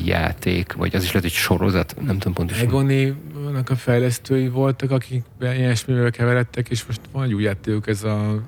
játék, 0.04 0.72
vagy 0.72 0.94
az 0.96 1.02
is 1.02 1.08
lehet, 1.08 1.22
hogy 1.22 1.32
sorozat, 1.32 1.96
nem 2.00 2.18
tudom 2.18 2.32
pontosan. 2.32 2.66
Egoni-nak 2.66 3.70
a 3.70 3.76
fejlesztői 3.76 4.48
voltak, 4.48 4.90
akik 4.90 5.22
ilyesmivel 5.40 6.10
keveredtek, 6.10 6.68
és 6.68 6.86
most 6.86 7.00
van 7.12 7.24
egy 7.24 7.34
új 7.34 7.42
játékuk, 7.42 7.86
ez 7.86 8.04
a 8.04 8.42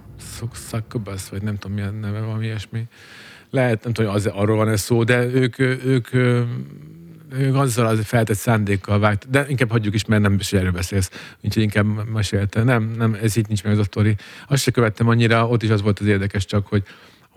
Succubus, 0.71 1.29
vagy 1.31 1.43
nem 1.43 1.59
tudom 1.59 1.77
milyen 1.77 1.95
neve, 1.95 2.21
valami 2.21 2.45
ilyesmi. 2.45 2.83
Lehet, 3.51 3.85
nem 3.85 3.93
tudom, 3.93 4.11
hogy 4.11 4.21
az, 4.21 4.27
arról 4.35 4.57
van 4.57 4.69
ez 4.69 4.81
szó, 4.81 5.05
de 5.05 5.25
ők, 5.25 5.59
ők, 5.59 5.85
ők 5.85 6.09
azzal 7.53 7.87
az 7.87 8.05
feltett 8.05 8.37
szándékkal 8.37 8.99
vágt, 8.99 9.31
de 9.31 9.47
inkább 9.49 9.71
hagyjuk 9.71 9.95
is, 9.95 10.05
mert 10.05 10.23
nem 10.23 10.35
is 10.35 10.53
erről 10.53 10.73
beszélsz, 10.73 11.11
úgyhogy 11.41 11.63
inkább 11.63 12.09
mesélte. 12.09 12.63
Nem, 12.63 12.95
nem, 12.99 13.19
ez 13.23 13.37
így 13.37 13.47
nincs 13.47 13.63
meg 13.63 13.73
az 13.73 13.79
a 13.79 13.85
sztori. 13.85 14.17
Azt 14.49 14.63
se 14.63 14.71
követtem 14.71 15.09
annyira, 15.09 15.49
ott 15.49 15.63
is 15.63 15.71
az 15.71 15.83
volt 15.83 15.99
az 15.99 16.07
érdekes 16.07 16.45
csak, 16.45 16.67
hogy 16.67 16.83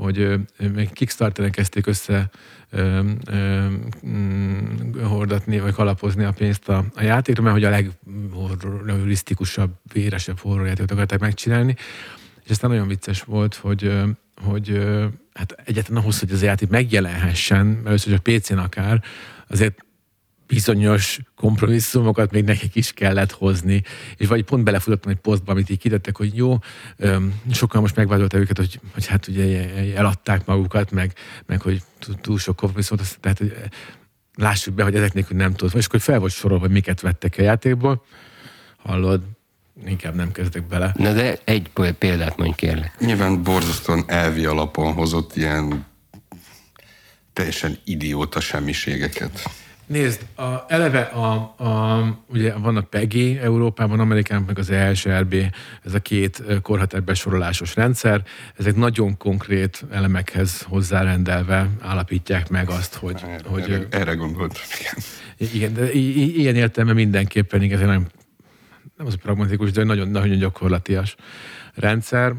hogy 0.01 0.39
még 0.73 0.93
Kickstarteren 0.93 1.51
kezdték 1.51 1.87
össze 1.87 2.29
ö, 2.69 2.99
ö, 3.31 3.65
mm, 4.05 5.03
hordatni, 5.03 5.59
vagy 5.59 5.73
kalapozni 5.73 6.23
a 6.23 6.31
pénzt 6.31 6.69
a, 6.69 6.85
a 6.95 7.03
játékra, 7.03 7.43
mert 7.43 7.55
hogy 7.55 7.63
a 7.63 7.69
leghorrorisztikusabb, 7.69 9.71
véresebb 9.93 10.39
horrorjátékot 10.39 10.91
akarták 10.91 11.19
megcsinálni. 11.19 11.75
És 12.43 12.49
aztán 12.49 12.69
nagyon 12.69 12.87
vicces 12.87 13.21
volt, 13.21 13.55
hogy, 13.55 13.93
hogy 14.41 14.87
hát 15.33 15.55
egyáltalán 15.65 16.01
ahhoz, 16.01 16.19
hogy 16.19 16.31
az 16.31 16.43
játék 16.43 16.69
megjelenhessen, 16.69 17.81
először 17.85 18.13
csak 18.13 18.23
PC-n 18.23 18.57
akár, 18.57 19.03
azért 19.51 19.85
bizonyos 20.47 21.19
kompromisszumokat 21.35 22.31
még 22.31 22.43
nekik 22.43 22.75
is 22.75 22.91
kellett 22.91 23.31
hozni, 23.31 23.83
és 24.17 24.27
vagy 24.27 24.43
pont 24.43 24.63
belefutottam 24.63 25.11
egy 25.11 25.17
posztba, 25.17 25.51
amit 25.51 25.69
így 25.69 25.77
kitettek, 25.77 26.17
hogy 26.17 26.35
jó, 26.35 26.57
öm, 26.97 27.41
sokan 27.51 27.81
most 27.81 27.95
megvádolta 27.95 28.37
őket, 28.37 28.57
hogy, 28.57 28.79
hogy 28.93 29.05
hát 29.05 29.27
ugye 29.27 29.69
eladták 29.95 30.45
magukat, 30.45 30.91
meg, 30.91 31.13
meg 31.45 31.61
hogy 31.61 31.81
túl, 32.21 32.37
sok 32.37 32.55
kompromisszumot, 32.55 33.03
azt- 33.03 33.19
tehát 33.19 33.37
hogy 33.37 33.53
lássuk 34.35 34.73
be, 34.73 34.83
hogy 34.83 34.95
ezek 34.95 35.13
nélkül 35.13 35.37
nem 35.37 35.53
tudod. 35.53 35.75
És 35.75 35.85
akkor 35.85 35.99
fel 35.99 36.19
volt 36.19 36.31
sorolva, 36.31 36.63
hogy 36.63 36.73
miket 36.73 37.01
vettek 37.01 37.35
a 37.37 37.41
játékból. 37.41 38.05
Hallod, 38.77 39.21
inkább 39.85 40.15
nem 40.15 40.31
kezdek 40.31 40.67
bele. 40.67 40.93
Na 40.97 41.13
de 41.13 41.39
egy 41.43 41.69
példát 41.99 42.37
mondj 42.37 42.55
kérlek. 42.55 42.99
Nyilván 42.99 43.43
borzasztóan 43.43 44.03
elvi 44.07 44.45
alapon 44.45 44.93
hozott 44.93 45.35
ilyen 45.35 45.85
teljesen 47.41 47.77
idióta 47.83 48.39
semmiségeket. 48.39 49.49
Nézd, 49.85 50.21
a, 50.35 50.65
eleve 50.67 51.01
a, 51.01 51.31
a, 51.57 52.03
ugye 52.27 52.53
van 52.53 52.77
a 52.77 52.81
PEGI 52.81 53.37
Európában, 53.37 53.99
Amerikában 53.99 54.43
meg 54.47 54.59
az 54.59 54.69
ESRB, 54.69 55.35
ez 55.83 55.93
a 55.93 55.99
két 55.99 56.43
ö, 56.47 56.59
korhatár 56.59 57.03
besorolásos 57.03 57.75
rendszer, 57.75 58.23
ezek 58.57 58.75
nagyon 58.75 59.17
konkrét 59.17 59.85
elemekhez 59.91 60.61
hozzárendelve 60.61 61.69
állapítják 61.79 62.49
meg 62.49 62.69
azt, 62.69 62.93
hogy, 62.95 63.21
Erre, 63.23 63.49
hogy 63.49 63.61
erre, 63.61 63.87
erre 63.89 64.13
gondoltam, 64.13 64.63
igen. 64.79 65.03
igen, 65.53 65.73
de 65.73 65.91
ilyen 65.91 66.55
értelme 66.55 66.93
mindenképpen 66.93 67.61
igen, 67.61 67.79
nem, 67.79 68.07
nem 68.97 69.07
az 69.07 69.15
pragmatikus, 69.21 69.71
de 69.71 69.83
nagyon, 69.83 70.07
nagyon 70.07 70.37
gyakorlatias 70.37 71.15
rendszer. 71.73 72.33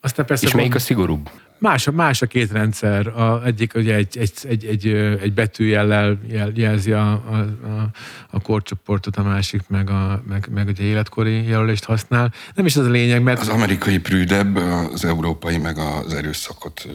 Aztán 0.00 0.26
persze 0.26 0.46
És 0.46 0.52
melyik 0.52 0.74
a 0.74 0.78
szigorúbb? 0.78 1.30
Más, 1.58 1.86
a- 1.86 1.92
más 1.92 2.22
a 2.22 2.26
két 2.26 2.52
rendszer. 2.52 3.06
A, 3.06 3.42
egyik 3.44 3.74
ugye 3.74 3.94
egy, 3.94 4.18
egy, 4.18 4.32
egy, 4.48 4.64
egy, 4.64 4.86
egy 5.22 5.32
betűjellel 5.32 6.18
jel, 6.28 6.50
jelzi 6.54 6.92
a, 6.92 7.10
a, 7.10 7.36
a, 7.66 7.90
a 8.30 8.40
korcsoportot, 8.40 9.16
a 9.16 9.22
másik 9.22 9.62
meg, 9.68 9.90
a, 9.90 10.22
meg, 10.28 10.48
meg 10.54 10.66
ugye 10.68 10.82
életkori 10.84 11.46
jelölést 11.48 11.84
használ. 11.84 12.32
Nem 12.54 12.66
is 12.66 12.76
az 12.76 12.86
a 12.86 12.90
lényeg, 12.90 13.22
mert 13.22 13.40
Az 13.40 13.48
amerikai 13.48 13.98
prűdebb, 13.98 14.56
az 14.92 15.04
európai 15.04 15.58
meg 15.58 15.78
az 15.78 16.14
erőszakot 16.14 16.82
ö, 16.86 16.90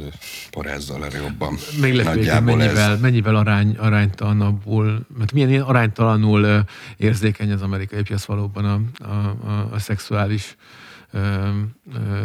parázzal 0.52 1.06
erre 1.06 1.18
jobban. 1.22 1.58
még 1.82 1.94
lesz 1.94 2.14
végül 2.14 2.40
mennyivel, 2.40 2.98
mennyivel 2.98 3.36
arány, 3.36 3.76
aránytalanabbul, 3.78 5.06
mert 5.18 5.32
milyen 5.32 5.50
ilyen 5.50 5.62
aránytalanul 5.62 6.64
érzékeny 6.98 7.52
az 7.52 7.62
amerikai 7.62 8.02
piac 8.02 8.26
valóban 8.26 8.66
a, 8.66 9.04
a, 9.06 9.14
a, 9.48 9.70
a 9.72 9.80
szexuális 9.80 10.56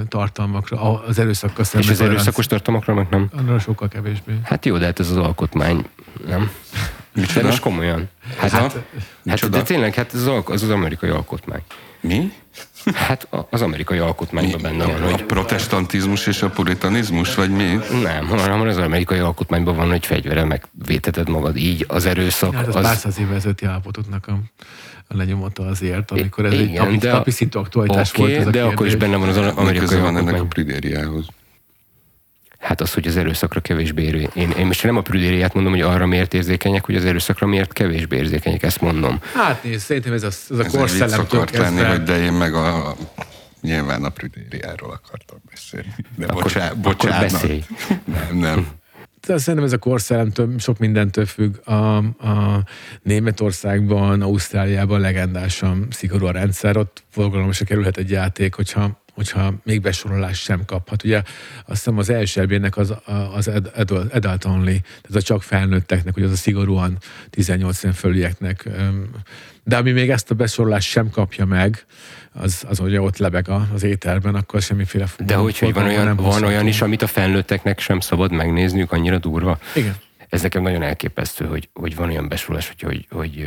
tartalmakra, 0.08 0.80
a- 0.80 1.04
az 1.06 1.18
erőszakkal 1.18 1.60
És 1.60 1.66
szemben. 1.66 1.90
az 1.90 2.00
erőszakos 2.00 2.46
tartalmakra 2.46 2.94
meg 2.94 3.06
nem? 3.10 3.28
Annál 3.36 3.58
sokkal 3.58 3.88
kevésbé. 3.88 4.32
Hát 4.42 4.64
jó, 4.66 4.78
de 4.78 4.84
hát 4.84 5.00
ez 5.00 5.10
az 5.10 5.16
alkotmány, 5.16 5.86
nem? 6.26 6.50
De 7.34 7.42
most 7.42 7.60
komolyan. 7.60 8.08
Hát, 8.38 8.50
hát, 8.50 8.60
hát 8.60 8.84
Micsoda? 9.22 9.56
de 9.56 9.62
tényleg, 9.62 9.94
hát 9.94 10.14
ez 10.14 10.26
az, 10.26 10.42
az 10.46 10.62
az 10.62 10.70
amerikai 10.70 11.10
alkotmány. 11.10 11.62
Mi? 12.00 12.32
Hát 12.94 13.26
a- 13.32 13.46
az 13.50 13.62
amerikai 13.62 13.98
alkotmányban 13.98 14.62
benne 14.62 14.84
van, 14.84 15.02
A 15.02 15.10
hogy 15.10 15.22
protestantizmus 15.24 16.26
és 16.26 16.42
a 16.42 16.50
puritanizmus, 16.50 17.34
vagy 17.34 17.50
mi? 17.50 17.78
nem, 18.02 18.26
hanem 18.26 18.60
az 18.60 18.76
amerikai 18.76 19.18
alkotmányban 19.18 19.76
van, 19.76 19.88
hogy 19.88 20.06
fegyvere 20.06 20.44
megvéteted 20.44 21.28
magad. 21.28 21.56
Így 21.56 21.84
az 21.88 22.06
erőszak, 22.06 22.54
Hát 22.54 22.66
az, 22.66 22.76
az, 22.76 22.82
pár 22.82 22.96
száz 22.96 23.18
évvel 23.18 23.34
ezelőtti 23.36 23.66
állapotoknak 23.66 24.26
a, 24.26 24.38
a 25.08 25.16
lenyomata 25.16 25.66
azért, 25.66 26.10
amikor 26.10 26.44
ez 26.46 26.52
egy 26.52 26.60
Igen, 26.60 26.84
napi, 26.84 26.96
de 26.96 27.12
a- 27.12 27.58
aktualitás 27.58 28.10
Oké, 28.10 28.20
volt 28.22 28.34
ez 28.34 28.46
a 28.46 28.50
de 28.50 28.62
akkor 28.62 28.86
is 28.86 28.94
benne 28.96 29.16
van 29.16 29.28
az 29.28 29.36
amerikai 29.36 29.98
van 29.98 30.16
ennek 30.16 30.32
a 30.32 30.36
alkotmány. 30.36 30.48
pridériához? 30.48 31.26
Hát 32.58 32.80
az, 32.80 32.94
hogy 32.94 33.06
az 33.06 33.16
erőszakra 33.16 33.60
kevésbé 33.60 34.02
érő. 34.02 34.28
Én, 34.34 34.50
én 34.50 34.66
most 34.66 34.82
nem 34.84 34.96
a 34.96 35.00
prüdériát 35.00 35.54
mondom, 35.54 35.72
hogy 35.72 35.80
arra 35.82 36.06
miért 36.06 36.34
érzékenyek, 36.34 36.84
hogy 36.84 36.94
az 36.96 37.04
erőszakra 37.04 37.46
miért 37.46 37.72
kevésbé 37.72 38.16
érzékenyek, 38.16 38.62
ezt 38.62 38.80
mondom. 38.80 39.20
Hát 39.34 39.64
nézd, 39.64 39.80
szerintem 39.86 40.12
ez 40.12 40.22
a, 40.22 40.26
ez 40.26 40.46
a 40.50 40.54
Ez 40.54 40.58
egy 40.72 40.78
korszellemtől 40.80 41.40
akart 41.40 41.56
lenni, 41.56 41.82
hogy 41.82 42.02
de 42.02 42.18
én 42.18 42.32
meg 42.32 42.54
a, 42.54 42.96
nyilván 43.60 44.04
a 44.04 44.08
pridériáról 44.08 44.90
akartam 44.90 45.38
beszélni. 45.50 45.94
De 46.16 46.26
Akkor- 46.26 46.42
bocsá, 46.42 46.66
akkor 46.66 46.78
bocsánat. 46.78 47.20
beszélj. 47.32 47.64
Nem, 48.04 48.36
nem. 48.38 48.66
Tehát 49.28 49.42
Szerintem 49.42 49.68
ez 49.68 49.74
a 49.74 49.78
korszellemtől 49.78 50.58
sok 50.58 50.78
mindentől 50.78 51.26
függ. 51.26 51.68
A, 51.68 51.96
a 51.96 52.64
Németországban, 53.02 54.22
Ausztráliában 54.22 55.00
legendásan 55.00 55.86
szigorú 55.90 56.26
a 56.26 56.30
rendszer, 56.30 56.76
ott 56.76 57.04
forgalomra 57.10 57.64
kerülhet 57.64 57.96
egy 57.96 58.10
játék, 58.10 58.54
hogyha 58.54 59.02
hogyha 59.18 59.54
még 59.64 59.80
besorolást 59.80 60.42
sem 60.42 60.64
kaphat. 60.64 61.04
Ugye 61.04 61.16
azt 61.66 61.66
hiszem 61.66 61.98
az 61.98 62.10
első 62.10 62.58
nek 62.58 62.76
az, 62.76 62.94
az 63.34 63.48
ad- 63.48 63.70
adult, 63.74 64.44
only, 64.44 64.80
tehát 64.80 65.14
a 65.14 65.22
csak 65.22 65.42
felnőtteknek, 65.42 66.14
hogy 66.14 66.22
az 66.22 66.30
a 66.30 66.36
szigorúan 66.36 66.98
18 67.30 67.82
éven 67.82 67.94
fölülieknek. 67.96 68.68
De 69.64 69.76
ami 69.76 69.90
még 69.90 70.10
ezt 70.10 70.30
a 70.30 70.34
besorolást 70.34 70.88
sem 70.88 71.10
kapja 71.10 71.44
meg, 71.44 71.84
az, 72.32 72.64
az 72.68 72.80
ugye 72.80 73.00
ott 73.00 73.16
lebeg 73.16 73.48
az 73.74 73.82
éterben, 73.82 74.34
akkor 74.34 74.62
semmiféle 74.62 75.06
De 75.18 75.34
hogy, 75.34 75.58
hogy 75.58 75.72
van, 75.74 75.86
olyan, 75.86 76.04
nem 76.04 76.16
van 76.16 76.44
olyan 76.44 76.66
is, 76.66 76.80
amit 76.80 77.02
a 77.02 77.06
felnőtteknek 77.06 77.80
sem 77.80 78.00
szabad 78.00 78.32
megnézniük, 78.32 78.92
annyira 78.92 79.18
durva. 79.18 79.58
Igen. 79.74 79.94
Ez 80.28 80.42
nekem 80.42 80.62
nagyon 80.62 80.82
elképesztő, 80.82 81.46
hogy, 81.46 81.68
hogy 81.72 81.96
van 81.96 82.08
olyan 82.08 82.28
besulás, 82.28 82.68
hogy, 82.68 82.82
hogy, 82.82 83.06
hogy 83.10 83.46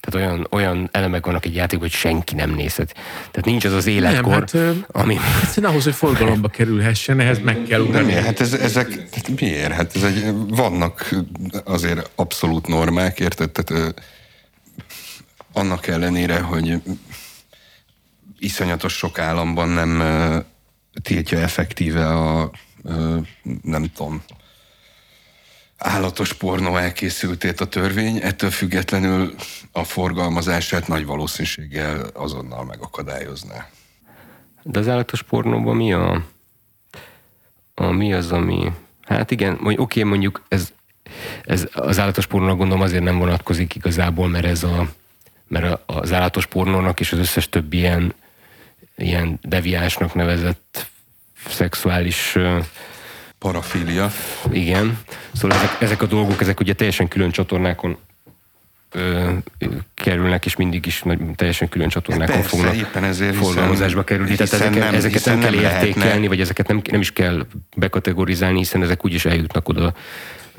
tehát 0.00 0.28
olyan, 0.28 0.46
olyan 0.50 0.88
elemek 0.92 1.26
vannak 1.26 1.44
egy 1.44 1.54
játékban, 1.54 1.88
hogy 1.88 1.98
senki 1.98 2.34
nem 2.34 2.50
nézhet. 2.50 2.94
Tehát 3.30 3.44
nincs 3.44 3.64
az 3.64 3.72
az 3.72 3.86
életkor, 3.86 4.44
nem, 4.52 4.74
hát, 4.74 4.86
ami... 5.02 5.18
Egyszerűen 5.42 5.72
ahhoz, 5.72 5.84
hogy 5.84 5.94
forgalomba 5.94 6.48
kerülhessen, 6.48 7.20
ehhez 7.20 7.38
meg 7.38 7.62
kell 7.68 7.80
ugrani. 7.80 8.06
miért? 8.06 8.24
Hát 8.24 8.40
ez, 8.40 8.52
ezek, 8.52 8.88
hát 9.12 9.40
miért? 9.40 9.72
Hát 9.72 9.96
ez 9.96 10.02
egy, 10.02 10.30
vannak 10.48 11.14
azért 11.64 12.10
abszolút 12.14 12.66
normák, 12.66 13.20
érted? 13.20 13.50
Tehát, 13.50 13.94
annak 15.52 15.86
ellenére, 15.86 16.40
hogy 16.40 16.82
iszonyatos 18.38 18.92
sok 18.92 19.18
államban 19.18 19.68
nem 19.68 20.02
tiltja 21.02 21.38
effektíve 21.38 22.08
a 22.08 22.50
nem 23.62 23.90
tudom, 23.94 24.22
állatos 25.82 26.32
pornó 26.32 26.76
elkészültét 26.76 27.60
a 27.60 27.66
törvény, 27.66 28.16
ettől 28.22 28.50
függetlenül 28.50 29.34
a 29.72 29.84
forgalmazását 29.84 30.88
nagy 30.88 31.06
valószínűséggel 31.06 32.06
azonnal 32.14 32.64
megakadályozná. 32.64 33.68
De 34.62 34.78
az 34.78 34.88
állatos 34.88 35.22
pornóban 35.22 35.76
mi 35.76 35.92
a, 35.92 36.24
a 37.74 37.90
mi 37.90 38.12
az, 38.12 38.32
ami... 38.32 38.72
Hát 39.02 39.30
igen, 39.30 39.58
oké, 39.76 40.02
mondjuk 40.02 40.42
ez, 40.48 40.72
ez 41.44 41.68
az 41.72 41.98
állatos 41.98 42.26
pornónak 42.26 42.56
gondolom 42.56 42.82
azért 42.82 43.02
nem 43.02 43.18
vonatkozik 43.18 43.74
igazából, 43.74 44.28
mert 44.28 44.44
ez 44.44 44.62
a 44.62 44.88
mert 45.52 45.80
az 45.86 46.12
állatos 46.12 46.46
pornónak 46.46 47.00
és 47.00 47.12
az 47.12 47.18
összes 47.18 47.48
többi 47.48 47.76
ilyen, 47.76 48.14
ilyen 48.96 49.38
deviásnak 49.42 50.14
nevezett 50.14 50.86
szexuális 51.48 52.36
Parafília. 53.42 54.12
Igen. 54.50 54.98
Szóval 55.32 55.56
ezek, 55.56 55.76
ezek 55.80 56.02
a 56.02 56.06
dolgok, 56.06 56.40
ezek 56.40 56.60
ugye 56.60 56.72
teljesen 56.72 57.08
külön 57.08 57.30
csatornákon 57.30 57.96
ö, 58.92 59.30
kerülnek, 59.94 60.44
és 60.46 60.56
mindig 60.56 60.86
is 60.86 61.02
nagy, 61.02 61.18
teljesen 61.34 61.68
külön 61.68 61.88
csatornákon 61.88 62.34
Persze, 62.34 62.48
fognak 62.48 62.76
éppen 62.76 63.04
ezért, 63.04 63.34
forgalmazásba 63.34 64.04
kerülni. 64.04 64.34
Tehát 64.34 64.52
ezeket, 64.52 64.78
nem, 64.78 64.94
ezeket 64.94 65.24
nem 65.24 65.40
kell 65.40 65.50
nem 65.50 65.60
értékelni, 65.60 65.98
lehetne. 65.98 66.28
vagy 66.28 66.40
ezeket 66.40 66.68
nem, 66.68 66.80
nem 66.90 67.00
is 67.00 67.12
kell 67.12 67.46
bekategorizálni, 67.76 68.58
hiszen 68.58 68.82
ezek 68.82 69.04
úgyis 69.04 69.24
eljutnak 69.24 69.68
oda. 69.68 69.94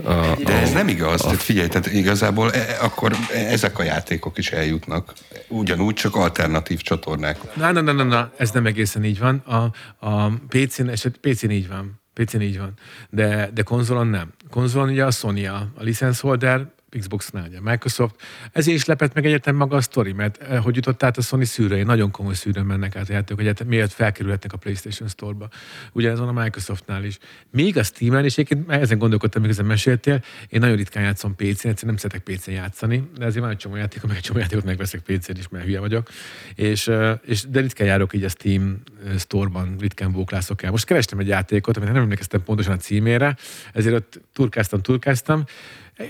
A, 0.04 0.36
De 0.44 0.54
ez 0.54 0.70
a, 0.70 0.74
nem 0.74 0.88
igaz. 0.88 1.22
A, 1.22 1.24
tehát 1.24 1.42
figyelj, 1.42 1.68
tehát 1.68 1.92
igazából 1.92 2.52
e, 2.52 2.78
akkor 2.82 3.16
ezek 3.34 3.80
a 3.80 3.84
játékok 3.84 4.38
is 4.38 4.52
eljutnak. 4.52 5.14
Ugyanúgy, 5.48 5.96
csak 5.96 6.16
alternatív 6.16 6.82
csatornák. 6.82 7.38
Na, 7.56 7.72
na, 7.72 7.82
na, 7.82 7.92
na, 7.92 8.04
na, 8.04 8.32
ez 8.38 8.52
nem 8.52 8.66
egészen 8.66 9.04
így 9.04 9.20
van. 9.20 9.36
A, 9.36 9.72
a 10.08 10.32
PC-n, 10.48 10.88
eset, 10.88 11.18
PC-n 11.18 11.50
így 11.50 11.68
van. 11.68 12.02
PC-n 12.14 12.42
így 12.42 12.58
van. 12.58 12.74
De, 13.10 13.50
de 13.54 13.64
konzolon 13.64 14.08
nem. 14.08 14.32
Konzolon 14.50 14.90
ugye 14.90 15.06
a 15.06 15.12
Sony 15.12 15.48
a, 15.48 15.56
a 15.76 15.84
license 15.84 16.28
holder, 16.28 16.72
Xbox-nál, 17.00 17.48
ugye 17.48 17.62
Microsoft. 17.62 18.16
Ezért 18.52 18.78
is 18.78 18.86
lepett 18.86 19.14
meg 19.14 19.26
egyetem 19.26 19.56
maga 19.56 19.76
a 19.76 19.82
sztori, 19.82 20.12
mert 20.12 20.42
eh, 20.42 20.64
hogy 20.64 20.76
jutott 20.76 21.04
át 21.04 21.18
a 21.18 21.22
Sony 21.22 21.46
szűrői, 21.46 21.84
nagyon 21.84 22.12
komoly 22.12 22.34
szűrőn 22.34 22.66
mennek 22.66 22.96
át 22.96 23.10
a 23.10 23.14
játékok, 23.14 23.42
egyetem, 23.42 23.68
miért 23.68 23.94
felkerülhetnek 23.94 24.54
a 24.54 24.58
PlayStation 24.58 25.10
Store-ba. 25.10 25.50
Ugyanezon 25.92 26.28
a 26.28 26.42
Microsoftnál 26.42 27.04
is. 27.04 27.18
Még 27.52 27.78
a 27.78 27.84
Steam-en, 27.84 28.24
és 28.24 28.38
egyébként 28.38 28.72
ezen 28.72 28.98
gondolkodtam, 28.98 29.42
még 29.42 29.52
ezen 29.52 29.66
meséltél, 29.66 30.24
én 30.50 30.60
nagyon 30.60 30.76
ritkán 30.76 31.04
játszom 31.04 31.36
PC-n, 31.36 31.44
egyszerűen 31.48 31.76
nem 31.80 31.98
szeretek 31.98 32.22
PC-n 32.22 32.52
játszani, 32.52 33.10
de 33.18 33.26
ezért 33.26 33.44
van 33.44 33.52
egy 33.52 33.58
csomó 33.58 33.76
játék, 33.76 34.02
meg 34.02 34.16
egy 34.16 34.22
csomó 34.22 34.40
játékot 34.40 34.64
megveszek 34.64 35.02
PC-n 35.02 35.38
is, 35.38 35.48
mert 35.50 35.66
hülye 35.66 35.80
vagyok. 35.80 36.10
És, 36.56 36.88
eh, 36.88 37.18
és 37.26 37.44
de 37.50 37.60
ritkán 37.60 37.88
járok 37.88 38.14
így 38.14 38.24
a 38.24 38.30
Steam 38.30 38.82
eh, 39.06 39.18
Store-ban, 39.18 39.76
ritkán 39.80 40.12
bóklászok 40.12 40.64
el. 40.64 40.72
Most 40.72 40.86
kerestem 40.86 41.20
egy 41.20 41.28
játékot, 41.28 41.78
amit 41.78 41.92
nem 41.92 42.02
emlékeztem 42.02 42.44
pontosan 42.44 42.74
a 42.74 42.78
címére, 42.78 43.38
ezért 43.74 43.96
ott 43.96 44.22
turkáztam, 44.34 44.82
turkáztam, 44.82 45.44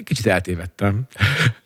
Kicsit 0.03 0.25
eltévedtem. 0.25 1.01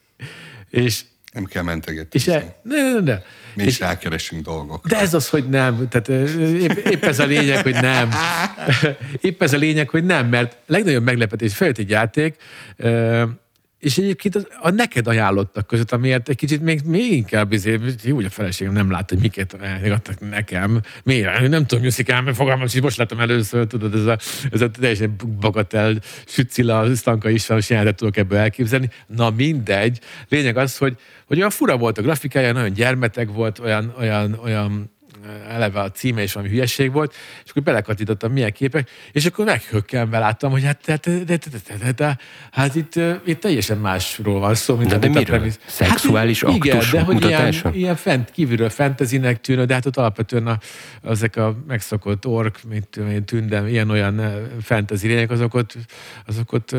és 0.70 1.02
nem 1.32 1.46
kell 1.46 1.64
mentegetni. 1.64 2.20
És 2.20 2.28
e, 2.28 2.60
ne, 2.64 2.94
ne, 2.94 3.00
ne. 3.00 3.22
Mi 3.54 3.64
is 3.64 3.80
rákeresünk 3.80 4.44
dolgok. 4.46 4.88
De 4.88 5.00
ez 5.00 5.14
az, 5.14 5.30
hogy 5.30 5.50
nem. 5.50 5.88
Tehát 5.90 6.08
épp, 6.38 6.72
épp 6.72 7.04
ez 7.04 7.20
a 7.20 7.26
lényeg, 7.26 7.64
hogy 7.64 7.74
nem. 7.74 8.10
Épp 9.22 9.42
ez 9.42 9.54
a 9.54 9.58
lényeg, 9.58 9.90
hogy 9.90 10.04
nem, 10.04 10.28
mert 10.28 10.58
legnagyobb 10.66 11.04
meglepetés 11.04 11.56
feljött 11.56 11.78
egy 11.78 11.90
játék, 11.90 12.36
és 13.80 13.98
egyébként 13.98 14.36
az, 14.36 14.48
a 14.62 14.70
neked 14.70 15.08
ajánlottak 15.08 15.68
között, 15.68 15.92
amiért 15.92 16.30
egy 16.30 16.36
kicsit 16.36 16.62
még, 16.62 16.82
még 16.86 17.12
inkább 17.12 17.52
izé, 17.52 17.80
jó, 18.04 18.16
hogy 18.16 18.26
a 18.26 18.30
feleségem 18.30 18.74
nem 18.74 18.92
látta, 18.92 19.14
hogy 19.14 19.24
miket 19.24 19.58
adtak 19.92 20.30
nekem. 20.30 20.82
Miért? 21.04 21.48
Nem 21.48 21.66
tudom, 21.66 21.86
el, 22.06 22.22
mert 22.22 22.36
fogalmam, 22.36 22.66
és 22.66 22.82
most 22.82 22.98
láttam 22.98 23.20
először, 23.20 23.68
tudod, 23.68 23.94
ez 23.94 24.06
a, 24.06 24.18
ez 24.52 24.62
a 24.62 24.70
teljesen 24.70 25.16
bagatel, 25.40 26.00
sütszila, 26.26 26.96
Stanka 26.96 27.30
István, 27.30 27.62
jelentet 27.68 27.96
tudok 27.96 28.18
ebből 28.18 28.38
elképzelni. 28.38 28.90
Na 29.08 29.30
mindegy. 29.30 30.00
Lényeg 30.30 30.58
az, 30.58 30.78
hogy, 30.78 30.98
hogy 31.26 31.38
olyan 31.38 31.50
fura 31.50 31.78
volt 31.78 31.98
a 31.98 32.02
grafikája, 32.02 32.52
nagyon 32.52 32.74
gyermetek 32.74 33.30
volt, 33.32 33.60
olyan, 33.60 33.94
olyan, 33.98 34.40
olyan 34.44 34.96
eleve 35.50 35.80
a 35.80 35.92
címe 35.92 36.24
is 36.24 36.34
valami 36.34 36.52
hülyeség 36.52 36.92
volt, 36.92 37.14
és 37.44 37.50
akkor 37.50 37.64
belekatítottam 37.64 38.32
milyen 38.32 38.52
képek, 38.52 38.90
és 39.12 39.26
akkor 39.26 39.46
meghökkenve 39.46 40.20
láttam, 40.20 40.52
hogy 40.52 40.64
hát, 40.64 41.02
de, 41.26 41.38
de, 41.96 42.18
hát 42.52 42.76
itt, 42.76 42.94
itt 43.26 43.40
teljesen 43.40 43.78
másról 43.78 44.40
van 44.40 44.56
szó, 44.56 44.76
mint 44.76 44.90
de, 44.90 44.98
de 44.98 45.10
miről? 45.10 45.46
A 45.46 45.52
Szexuális 45.66 46.44
hát, 46.44 46.56
igen, 46.56 46.84
de 46.92 47.02
hogy 47.02 47.26
ilyen, 47.26 47.54
ilyen 47.72 47.96
fent, 47.96 48.32
kívülről 48.32 48.70
fantasynek 48.70 49.42
tűnő, 49.42 49.66
de 49.66 49.74
hát 49.74 49.86
ott 49.86 49.98
alapvetően 49.98 50.48
a, 50.48 50.58
ezek 51.04 51.36
a 51.36 51.56
megszokott 51.68 52.26
ork, 52.26 52.60
mint 52.68 53.26
tündem, 53.26 53.68
ilyen-olyan 53.68 54.22
fantasy 54.62 55.08
lények, 55.08 55.32
azok 55.32 55.54
ott, 55.54 55.78
azok 56.26 56.54
ott 56.54 56.76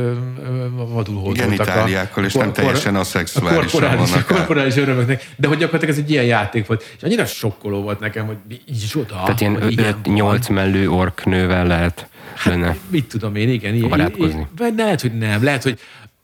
vadul 0.72 1.16
hódoltak. 1.16 1.66
Genitáliákkal, 1.66 2.24
és 2.24 2.32
nem 2.32 2.52
teljesen 2.52 2.96
a 2.96 3.04
szexuális 3.04 3.58
a 3.58 3.60
korporális, 3.60 4.12
a 4.12 4.24
korporális 4.24 4.76
örömöknek. 4.76 5.28
De 5.36 5.48
hogy 5.48 5.58
gyakorlatilag 5.58 5.94
ez 5.94 6.00
egy 6.00 6.10
ilyen 6.10 6.24
játék 6.24 6.66
volt. 6.66 6.94
És 6.96 7.02
annyira 7.02 7.26
sokkoló 7.26 7.82
volt 7.82 8.00
nekem, 8.00 8.26
hogy 8.28 8.60
így 8.66 8.92
oda. 8.94 9.22
Tehát 9.24 9.40
ilyen, 9.40 9.68
ilyen 9.68 10.00
nyolc 10.04 10.48
mellő 10.48 10.90
ork 10.90 11.24
nővel 11.24 11.66
lehet 11.66 12.08
Hát, 12.34 12.52
benne. 12.52 12.76
mit 12.88 13.04
tudom 13.04 13.34
én, 13.36 13.48
igen. 13.48 13.74
Ilyen, 13.74 13.88
barátkozni. 13.88 14.46
Lehet, 14.76 15.00
hogy 15.00 15.18
nem. 15.18 15.44
Lehet, 15.44 15.62
hogy 15.62 15.78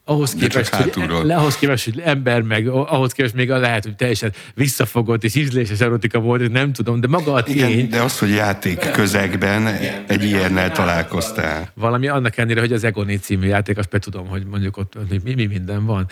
ahhoz 0.05 0.35
képest, 0.35 0.75
hogy, 0.75 1.31
ahhoz 1.31 1.57
képest, 1.57 1.85
hogy 1.85 2.01
ember, 2.01 2.43
meg 2.43 2.69
ahhoz 2.69 3.13
képest 3.13 3.35
még 3.35 3.49
lehet, 3.49 3.85
hogy 3.85 3.97
teljesen 3.97 4.33
visszafogott 4.55 5.25
és 5.25 5.35
ízléses 5.35 5.81
erotika 5.81 6.19
volt, 6.19 6.53
nem 6.53 6.73
tudom, 6.73 7.01
de 7.01 7.07
maga 7.07 7.33
a 7.33 7.43
tény... 7.43 7.57
Igen, 7.57 7.89
de 7.89 8.01
az, 8.01 8.19
hogy 8.19 8.31
játék 8.31 8.91
közegben 8.91 9.67
egy 10.07 10.25
ilyennel 10.25 10.73
találkoztál. 10.73 11.71
Valami 11.75 12.09
annak 12.09 12.37
ellenére, 12.37 12.61
hogy 12.61 12.73
az 12.73 12.85
Egoni 12.85 13.17
című 13.17 13.47
játék, 13.47 13.79
azt 13.79 13.89
be 13.89 13.99
tudom, 13.99 14.27
hogy 14.27 14.45
mondjuk 14.47 14.77
ott 14.77 14.95
mi, 15.25 15.35
mi 15.35 15.47
minden 15.47 15.87
van. 15.87 16.07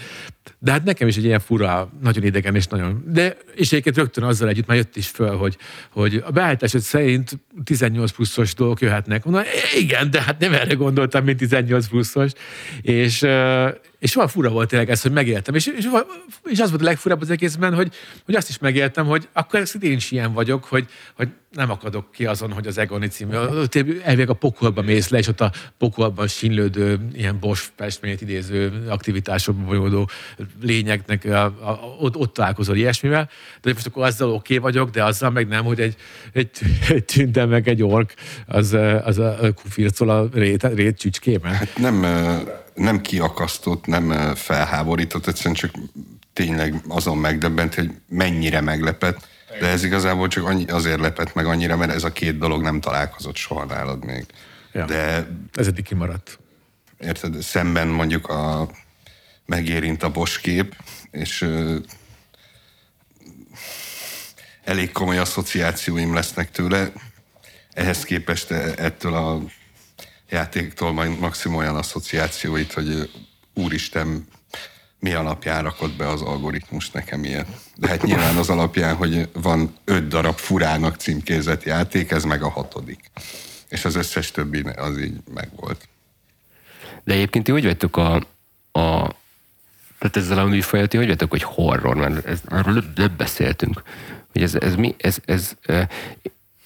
De 0.59 0.71
hát 0.71 0.85
nekem 0.85 1.09
is 1.09 1.17
egy 1.17 1.25
ilyen 1.25 1.41
fura, 1.41 1.91
nagyon 2.03 2.25
idegen 2.25 2.55
és 2.55 2.67
nagyon... 2.67 3.05
De 3.07 3.37
és 3.55 3.73
egyébként 3.73 3.97
rögtön 3.97 4.25
azzal 4.25 4.49
együtt 4.49 4.67
már 4.67 4.77
jött 4.77 4.97
is 4.97 5.09
föl, 5.09 5.37
hogy, 5.37 5.57
hogy 5.91 6.23
a 6.27 6.31
beállításod 6.31 6.81
szerint 6.81 7.39
18 7.65 8.11
pluszos 8.11 8.55
dolgok 8.55 8.81
jöhetnek. 8.81 9.25
Mondom, 9.25 9.43
igen, 9.79 10.11
de 10.11 10.23
hát 10.23 10.39
nem 10.39 10.53
erre 10.53 10.75
gondoltam, 10.75 11.25
mint 11.25 11.39
18 11.39 11.87
pluszos. 11.89 12.31
És, 12.83 13.25
és 13.99 14.15
van 14.15 14.29
fura 14.29 14.49
volt 14.49 14.69
tényleg 14.69 14.91
ez, 14.91 15.03
hogy 15.03 15.13
megéltem. 15.13 15.55
És, 15.55 15.67
és, 15.67 15.89
és 16.45 16.59
az 16.59 16.69
volt 16.71 16.83
a 16.83 16.85
legfurabb 16.85 17.21
az 17.21 17.31
egészben, 17.31 17.75
hogy, 17.75 17.95
hogy 18.25 18.35
azt 18.35 18.49
is 18.49 18.59
megéltem, 18.59 19.07
hogy 19.07 19.29
akkor 19.33 19.63
én 19.81 19.93
is 19.93 20.11
ilyen 20.11 20.33
vagyok, 20.33 20.65
hogy, 20.65 20.87
hogy 21.15 21.29
nem 21.51 21.71
akadok 21.71 22.13
ki 22.13 22.27
azon, 22.27 22.53
hogy 22.53 22.67
az 22.67 22.79
Egoni 22.79 23.09
című. 23.09 23.37
Elvég 24.03 24.29
a 24.29 24.35
pokolba 24.35 24.83
mész 24.83 25.09
le, 25.09 25.19
és 25.19 25.29
ott 25.29 25.41
a 25.41 25.53
pokolban 25.79 26.29
sínlődő, 26.29 27.09
ilyen 27.13 27.39
Bosch 27.41 27.69
festményt 27.77 28.21
idéző 28.21 28.85
aktivitásokban 28.89 29.67
bonyolódó 29.67 30.11
lényeknek 30.63 31.25
a, 31.25 31.45
a, 31.45 31.97
ott, 31.99 32.17
ott 32.17 32.33
találkozol 32.33 32.77
ilyesmivel. 32.77 33.31
De 33.61 33.73
most 33.73 33.87
akkor 33.87 34.05
azzal 34.05 34.29
oké 34.29 34.37
okay 34.37 34.59
vagyok, 34.59 34.91
de 34.91 35.05
azzal 35.05 35.31
meg 35.31 35.49
nem, 35.49 35.65
hogy 35.65 35.81
egy, 35.81 35.97
egy, 36.33 36.51
egy 36.89 37.05
tünde 37.05 37.45
meg 37.45 37.69
egy 37.69 37.83
ork, 37.83 38.15
az, 38.47 38.77
az 39.05 39.19
a 39.19 39.53
kufircol 39.55 40.11
a 40.11 40.29
rét, 40.33 40.63
rét 40.63 40.99
csücskében. 40.99 41.53
Hát 41.53 41.79
nem, 41.79 42.05
nem 42.75 43.01
kiakasztott, 43.01 43.87
nem 43.87 44.35
felháborított, 44.35 45.27
egyszerűen 45.27 45.55
csak 45.55 45.71
tényleg 46.33 46.75
azon 46.89 47.19
megdöbbent, 47.19 47.75
hogy 47.75 47.91
mennyire 48.09 48.61
meglepett 48.61 49.31
de 49.61 49.69
ez 49.69 49.85
igazából 49.85 50.29
csak 50.29 50.45
annyi, 50.47 50.65
azért 50.65 51.01
lepett 51.01 51.35
meg 51.35 51.47
annyira, 51.47 51.77
mert 51.77 51.93
ez 51.93 52.05
a 52.05 52.13
két 52.13 52.39
dolog 52.39 52.63
nem 52.63 52.81
találkozott 52.81 53.37
soha 53.37 53.65
nálad 53.65 54.05
még. 54.05 54.27
Ja, 54.73 54.85
De 54.85 55.29
ez 55.53 55.67
eddig 55.67 55.85
kimaradt. 55.85 56.39
Érted? 56.99 57.43
Szemben 57.43 57.89
mondjuk 57.89 58.29
a 58.29 58.71
megérint 59.47 60.03
a 60.03 60.11
boskép, 60.11 60.77
és 61.11 61.41
ö, 61.41 61.77
elég 64.65 64.93
komoly 64.93 65.19
asszociációim 65.19 66.15
lesznek 66.15 66.51
tőle. 66.51 66.93
Ehhez 67.73 68.05
képest 68.05 68.51
e, 68.51 68.75
ettől 68.77 69.15
a 69.15 69.41
játéktól 70.33 70.93
majd 70.93 71.19
maximum 71.19 71.57
olyan 71.57 71.77
asszociációit, 71.77 72.73
hogy 72.73 73.11
úristen, 73.55 74.27
mi 74.99 75.13
alapján 75.13 75.63
rakott 75.63 75.93
be 75.93 76.09
az 76.09 76.23
algoritmus 76.23 76.91
nekem 76.91 77.25
ilyet. 77.25 77.47
De 77.77 77.89
hát 77.89 78.03
nyilván 78.03 78.37
az 78.37 78.51
alapján, 78.51 78.95
hogy 78.95 79.29
van 79.33 79.75
öt 79.85 80.09
darab 80.09 80.37
furának 80.37 80.97
címkézett 80.97 81.63
játék, 81.63 82.11
ez 82.11 82.25
meg 82.25 82.43
a 82.43 82.49
hatodik. 82.49 83.11
És 83.69 83.85
az 83.85 83.95
összes 83.95 84.31
többi 84.31 84.61
az 84.77 84.99
így 84.99 85.17
megvolt. 85.35 85.89
De 87.05 87.13
egyébként 87.13 87.45
ti 87.45 87.51
hogy 87.51 87.65
vettük 87.65 87.97
a, 87.97 88.15
a 88.73 89.15
tehát 89.99 90.17
ezzel 90.17 90.39
a 90.39 90.45
műfajat, 90.45 90.95
hogy 90.95 91.07
vagytok, 91.07 91.31
hogy 91.31 91.43
horror, 91.43 91.97
mert 91.97 92.27
ez, 92.27 92.41
erről 92.51 92.85
nem 92.95 93.15
beszéltünk. 93.17 93.83
Hogy 94.33 94.43
ez, 94.43 94.55
ez 94.55 94.75
mi, 94.75 94.95
ez, 94.99 95.17
ez 95.25 95.53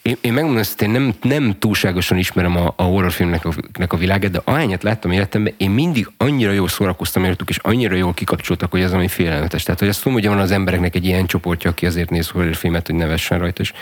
én, 0.06 0.16
én 0.20 0.32
megmondom, 0.32 0.62
hogy 0.62 0.86
én 0.86 0.90
nem, 0.90 1.14
nem 1.22 1.58
túlságosan 1.58 2.18
ismerem 2.18 2.56
a, 2.56 2.72
a 2.76 2.82
horrorfilmnek 2.82 3.44
a, 3.44 3.52
a 3.88 3.96
világát, 3.96 4.30
de 4.30 4.40
ahányat 4.44 4.82
láttam 4.82 5.10
életemben, 5.10 5.54
én 5.56 5.70
mindig 5.70 6.10
annyira 6.16 6.50
jól 6.52 6.68
szórakoztam 6.68 7.24
értük, 7.24 7.48
és 7.48 7.58
annyira 7.62 7.94
jól 7.94 8.14
kikapcsoltak, 8.14 8.70
hogy 8.70 8.82
az, 8.82 8.92
ami 8.92 9.08
félelmetes. 9.08 9.62
Tehát, 9.62 9.80
hogy 9.80 9.88
azt 9.88 10.02
tudom, 10.02 10.18
hogy 10.18 10.26
van 10.26 10.38
az 10.38 10.50
embereknek 10.50 10.94
egy 10.94 11.04
ilyen 11.04 11.26
csoportja, 11.26 11.70
aki 11.70 11.86
azért 11.86 12.10
néz 12.10 12.28
horrorfilmet, 12.28 12.86
hogy 12.86 12.94
nevessen 12.96 13.38
rajta, 13.38 13.62
és 13.62 13.72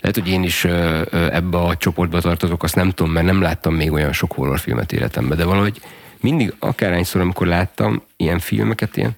lehet, 0.00 0.16
hogy 0.16 0.28
én 0.28 0.42
is 0.42 0.64
ebbe 1.10 1.58
a 1.58 1.76
csoportba 1.76 2.20
tartozok, 2.20 2.62
azt 2.62 2.74
nem 2.74 2.90
tudom, 2.90 3.12
mert 3.12 3.26
nem 3.26 3.40
láttam 3.40 3.74
még 3.74 3.92
olyan 3.92 4.12
sok 4.12 4.32
horrorfilmet 4.32 4.92
életemben, 4.92 5.36
de 5.36 5.44
valahogy 5.44 5.80
mindig, 6.20 6.54
akárhányszor, 6.58 7.20
amikor 7.20 7.46
láttam 7.46 8.02
ilyen 8.16 8.38
filmeket, 8.38 8.96
ilyen, 8.96 9.12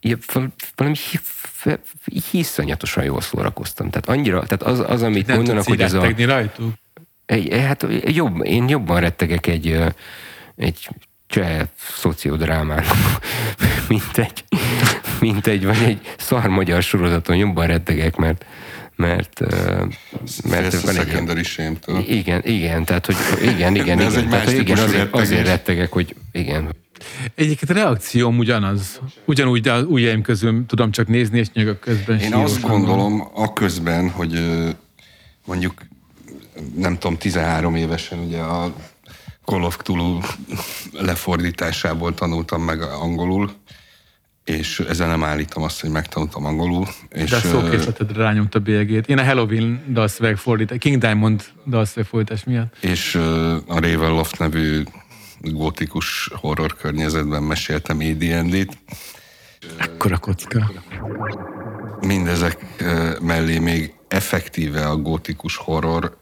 ilyen 0.00 0.18
valami 0.76 0.96
hiszonyatosan 2.30 3.04
jól 3.04 3.20
szórakoztam. 3.20 3.90
Tehát 3.90 4.08
annyira, 4.08 4.46
tehát 4.46 4.62
az, 4.62 4.90
az 4.90 5.02
amit 5.02 5.26
nem 5.26 5.36
mondanak, 5.36 5.64
hogy 5.64 5.80
ez 5.80 5.92
a... 5.92 6.12
rajtuk? 6.16 6.72
Egy, 7.26 7.54
hát 7.66 7.86
jobb, 8.04 8.44
én 8.44 8.68
jobban 8.68 9.00
rettegek 9.00 9.46
egy, 9.46 9.78
egy 10.56 10.88
cseh 11.26 11.60
szociodrámán, 11.76 12.84
mint 13.88 14.18
egy, 14.18 14.44
mint 15.20 15.46
egy, 15.46 15.64
vagy 15.64 15.82
egy 15.82 16.00
szar 16.18 16.46
magyar 16.46 16.82
sorozaton 16.82 17.36
jobban 17.36 17.66
rettegek, 17.66 18.16
mert 18.16 18.44
mert, 18.96 19.40
mert 20.48 20.80
van 20.80 20.96
egy 20.96 21.06
secondary 21.06 21.42
Igen, 22.06 22.42
igen, 22.44 22.84
tehát 22.84 23.06
hogy 23.06 23.16
igen, 23.42 23.54
igen, 23.54 23.74
igen, 23.74 24.00
igen, 24.00 24.28
tehát, 24.28 24.44
hogy 24.44 24.58
igen 24.58 24.78
azért, 24.78 25.14
azért 25.14 25.46
rettegek, 25.46 25.92
hogy 25.92 26.14
igen. 26.32 26.68
Egyébként 27.34 27.70
a 27.70 27.74
reakcióm 27.74 28.38
ugyanaz. 28.38 29.00
Ugyanúgy, 29.24 29.60
de 29.60 29.72
az 29.72 29.84
ujjaim 29.84 30.22
közül 30.22 30.64
tudom 30.66 30.90
csak 30.90 31.06
nézni, 31.06 31.38
és 31.38 31.50
nyögök 31.52 31.78
közben 31.78 32.18
Én 32.18 32.34
azt 32.34 32.60
gondolom 32.60 33.28
a 33.34 33.52
közben, 33.52 34.10
hogy 34.10 34.40
mondjuk 35.44 35.82
nem 36.76 36.98
tudom, 36.98 37.18
13 37.18 37.74
évesen 37.74 38.18
ugye 38.18 38.38
a 38.38 38.74
Call 39.44 39.62
of 39.62 39.76
Cthulhu 39.76 40.20
lefordításából 40.92 42.14
tanultam 42.14 42.62
meg 42.62 42.82
angolul, 42.82 43.52
és 44.44 44.80
ezzel 44.88 45.08
nem 45.08 45.24
állítom 45.24 45.62
azt, 45.62 45.80
hogy 45.80 45.90
megtanultam 45.90 46.44
angolul. 46.44 46.86
És, 47.08 47.30
De 47.30 47.36
a 47.36 47.40
szókészletedre 47.40 48.22
rányomta 48.22 48.58
bélyegét. 48.58 49.08
Én 49.08 49.18
a 49.18 49.24
Halloween 49.24 49.82
dalszöveg 49.88 50.36
fordítás, 50.36 50.78
King 50.78 50.98
Diamond 50.98 51.44
dalszöveg 51.66 52.06
fordítás 52.06 52.44
miatt. 52.44 52.76
És 52.80 53.14
a 53.66 53.80
Ravenloft 53.80 54.38
nevű 54.38 54.82
gótikus 55.42 56.30
horror 56.34 56.76
környezetben 56.76 57.42
meséltem 57.42 57.98
AD&D-t. 57.98 58.78
Ekkora 59.78 60.18
kocka. 60.18 60.72
Mindezek 62.00 62.82
mellé 63.20 63.58
még 63.58 63.94
effektíve 64.08 64.88
a 64.88 64.96
gótikus 64.96 65.56
horror 65.56 66.16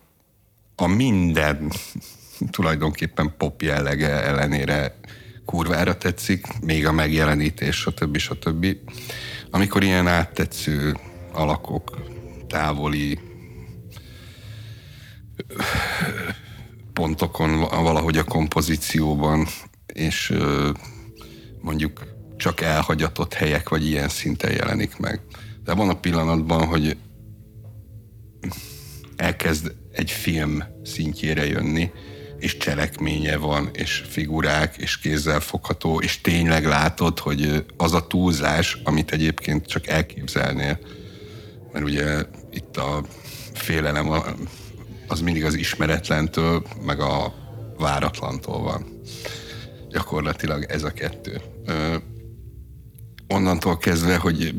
a 0.77 0.87
minden 0.87 1.73
tulajdonképpen 2.57 3.35
pop 3.39 3.63
jellege 3.63 4.23
ellenére 4.23 4.95
kurvára 5.45 5.97
tetszik, 5.97 6.47
még 6.61 6.87
a 6.87 6.93
megjelenítés, 6.93 7.77
stb. 7.77 8.17
stb. 8.17 8.67
Amikor 9.51 9.83
ilyen 9.83 10.07
áttetsző 10.07 10.97
alakok, 11.33 11.99
távoli 12.49 13.19
pontokon 17.01 17.61
valahogy 17.61 18.17
a 18.17 18.25
kompozícióban, 18.25 19.47
és 19.87 20.35
mondjuk 21.61 22.07
csak 22.37 22.61
elhagyatott 22.61 23.35
helyek, 23.35 23.69
vagy 23.69 23.87
ilyen 23.87 24.09
szinten 24.09 24.53
jelenik 24.53 24.97
meg. 24.97 25.21
De 25.65 25.75
van 25.75 25.89
a 25.89 26.01
pillanatban, 26.01 26.67
hogy 26.67 26.97
elkezd 29.17 29.75
egy 29.93 30.11
film 30.11 30.65
szintjére 30.83 31.47
jönni, 31.47 31.91
és 32.39 32.57
cselekménye 32.57 33.37
van, 33.37 33.69
és 33.73 34.05
figurák, 34.09 34.77
és 34.77 34.99
kézzel 34.99 35.41
fogható, 35.41 36.01
és 36.01 36.21
tényleg 36.21 36.67
látod, 36.67 37.19
hogy 37.19 37.65
az 37.77 37.93
a 37.93 38.07
túlzás, 38.07 38.79
amit 38.85 39.13
egyébként 39.13 39.67
csak 39.67 39.87
elképzelnél. 39.87 40.79
Mert 41.73 41.85
ugye 41.85 42.23
itt 42.51 42.77
a 42.77 43.05
félelem 43.55 44.07
az 45.11 45.21
mindig 45.21 45.45
az 45.45 45.55
ismeretlentől, 45.55 46.63
meg 46.85 47.01
a 47.01 47.35
váratlantól 47.79 48.63
van. 48.63 49.01
Gyakorlatilag 49.89 50.65
ez 50.69 50.83
a 50.83 50.91
kettő. 50.91 51.41
onnantól 53.29 53.79
kezdve, 53.79 54.17
hogy 54.17 54.55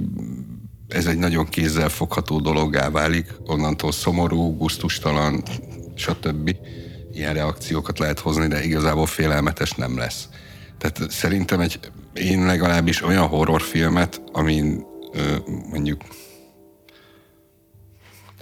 ez 0.87 1.05
egy 1.05 1.17
nagyon 1.17 1.45
kézzel 1.45 1.89
fogható 1.89 2.39
dologgá 2.39 2.89
válik, 2.89 3.27
onnantól 3.45 3.91
szomorú, 3.91 4.57
guztustalan, 4.57 5.43
stb 5.95 6.55
ilyen 7.13 7.33
reakciókat 7.33 7.99
lehet 7.99 8.19
hozni, 8.19 8.47
de 8.47 8.63
igazából 8.63 9.05
félelmetes 9.05 9.71
nem 9.71 9.97
lesz. 9.97 10.29
Tehát 10.77 11.11
szerintem 11.11 11.59
egy, 11.59 11.79
én 12.13 12.45
legalábbis 12.45 13.03
olyan 13.03 13.27
horrorfilmet, 13.27 14.21
amin 14.31 14.85
ö, 15.13 15.35
mondjuk 15.69 16.01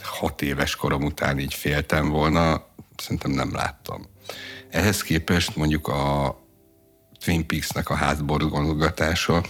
hat 0.10 0.41
éves 0.41 0.76
korom 0.76 1.04
után 1.04 1.39
így 1.39 1.54
féltem 1.54 2.10
volna, 2.10 2.65
szerintem 2.98 3.32
nem 3.32 3.54
láttam. 3.54 4.02
Ehhez 4.69 5.02
képest 5.02 5.56
mondjuk 5.56 5.88
a 5.88 6.36
Twin 7.19 7.48
Peaks-nek 7.48 7.89
a 7.89 7.95
hátborgongatása, 7.95 9.43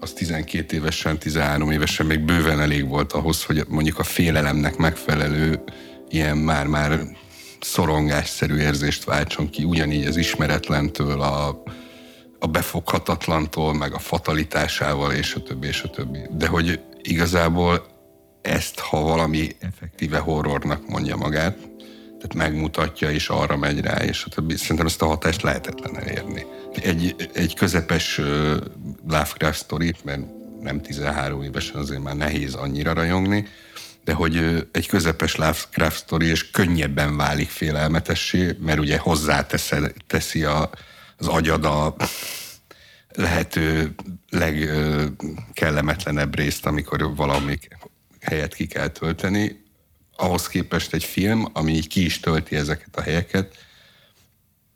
az 0.00 0.12
12 0.12 0.76
évesen, 0.76 1.18
13 1.18 1.70
évesen 1.70 2.06
még 2.06 2.20
bőven 2.20 2.60
elég 2.60 2.88
volt 2.88 3.12
ahhoz, 3.12 3.44
hogy 3.44 3.64
mondjuk 3.68 3.98
a 3.98 4.02
félelemnek 4.02 4.76
megfelelő 4.76 5.62
ilyen 6.08 6.36
már-már 6.36 7.00
szorongásszerű 7.60 8.56
érzést 8.56 9.04
váltson 9.04 9.50
ki, 9.50 9.64
ugyanígy 9.64 10.06
az 10.06 10.16
ismeretlentől, 10.16 11.20
a, 11.20 11.62
a 12.38 12.46
befoghatatlantól, 12.46 13.74
meg 13.74 13.94
a 13.94 13.98
fatalitásával, 13.98 15.12
és 15.12 15.34
a 15.34 15.42
többi, 15.42 15.66
és 15.66 15.82
a 15.82 15.90
többi. 15.90 16.18
De 16.30 16.46
hogy 16.46 16.80
igazából 17.02 17.86
ezt, 18.48 18.78
ha 18.78 19.00
valami 19.00 19.56
effektíve 19.60 20.18
horrornak 20.18 20.88
mondja 20.88 21.16
magát, 21.16 21.56
tehát 22.06 22.34
megmutatja, 22.34 23.10
és 23.10 23.28
arra 23.28 23.56
megy 23.56 23.80
rá, 23.80 23.96
és 23.96 24.26
szerintem 24.54 24.86
ezt 24.86 25.02
a 25.02 25.06
hatást 25.06 25.42
lehetetlen 25.42 25.98
elérni. 25.98 26.46
Egy, 26.82 27.30
egy 27.34 27.54
közepes 27.54 28.18
uh, 28.18 28.56
Lovecraft 29.08 29.62
story, 29.62 29.94
mert 30.04 30.20
nem 30.60 30.80
13 30.80 31.42
évesen 31.42 31.76
azért 31.76 32.02
már 32.02 32.16
nehéz 32.16 32.54
annyira 32.54 32.92
rajongni, 32.92 33.46
de 34.04 34.12
hogy 34.12 34.66
egy 34.72 34.86
közepes 34.86 35.36
Lovecraft 35.36 35.96
story, 35.96 36.26
és 36.26 36.50
könnyebben 36.50 37.16
válik 37.16 37.48
félelmetessé, 37.48 38.56
mert 38.60 38.78
ugye 38.78 38.98
hozzáteszi 38.98 40.44
a, 40.44 40.70
az 41.16 41.26
agyad 41.26 41.64
a 41.64 41.94
lehető 43.08 43.94
legkellemetlenebb 44.30 46.36
részt, 46.36 46.66
amikor 46.66 47.16
valami 47.16 47.58
helyet 48.20 48.54
ki 48.54 48.66
kell 48.66 48.88
tölteni. 48.88 49.66
Ahhoz 50.16 50.48
képest 50.48 50.94
egy 50.94 51.04
film, 51.04 51.46
ami 51.52 51.72
így 51.72 51.88
ki 51.88 52.04
is 52.04 52.20
tölti 52.20 52.56
ezeket 52.56 52.96
a 52.96 53.00
helyeket, 53.00 53.56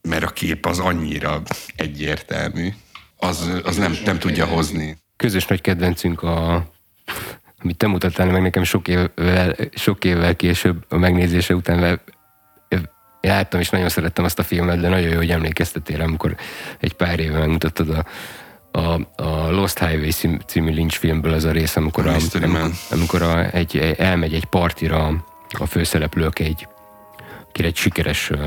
mert 0.03 0.25
a 0.25 0.31
kép 0.31 0.67
az 0.67 0.79
annyira 0.79 1.43
egyértelmű, 1.77 2.69
az, 3.17 3.61
az 3.65 3.77
nem, 3.77 3.97
nem 4.05 4.19
tudja 4.19 4.47
hozni. 4.47 4.99
Közös 5.17 5.47
nagy 5.47 5.61
kedvencünk 5.61 6.23
a 6.23 6.71
amit 7.63 7.77
te 7.77 7.87
mutattál 7.87 8.27
meg 8.31 8.43
nekem 8.43 8.65
sok 8.65 8.89
évvel, 8.89 9.57
sok 9.75 10.05
évvel 10.05 10.37
később 10.37 10.85
a 10.89 10.97
megnézése 10.97 11.55
után, 11.55 12.01
láttam 13.21 13.61
és 13.61 13.71
nagyon 13.71 13.89
szerettem 13.89 14.25
azt 14.25 14.39
a 14.39 14.43
filmet, 14.43 14.81
de 14.81 14.89
nagyon 14.89 15.09
jó, 15.09 15.17
hogy 15.17 15.31
emlékeztetél, 15.31 16.01
amikor 16.01 16.37
egy 16.81 16.93
pár 16.93 17.21
éve 17.21 17.39
megmutattad 17.39 17.91
a, 17.91 18.05
a, 18.73 19.23
a 19.23 19.51
Lost 19.51 19.79
Highway 19.79 20.37
című 20.47 20.71
Lynch 20.73 20.99
filmből 20.99 21.33
az 21.33 21.45
a 21.45 21.51
rész, 21.51 21.77
amikor, 21.77 22.07
a, 22.07 22.17
amikor, 22.33 22.71
amikor 22.91 23.23
a, 23.23 23.51
egy, 23.55 23.95
elmegy 23.99 24.35
egy 24.35 24.45
partira 24.45 25.25
a 25.59 25.67
főszereplők 25.67 26.39
egy, 26.39 26.69
akire 27.49 27.69
egy 27.69 27.77
sikeres 27.77 28.31
uh, 28.31 28.39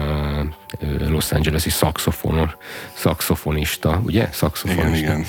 Los 1.10 1.32
Angeles-i 1.32 1.70
szaxofonor, 1.70 2.58
szaxofonista, 2.94 4.02
ugye? 4.06 4.30
Szaxofonista. 4.32 4.98
Igen, 4.98 5.00
igen. 5.00 5.26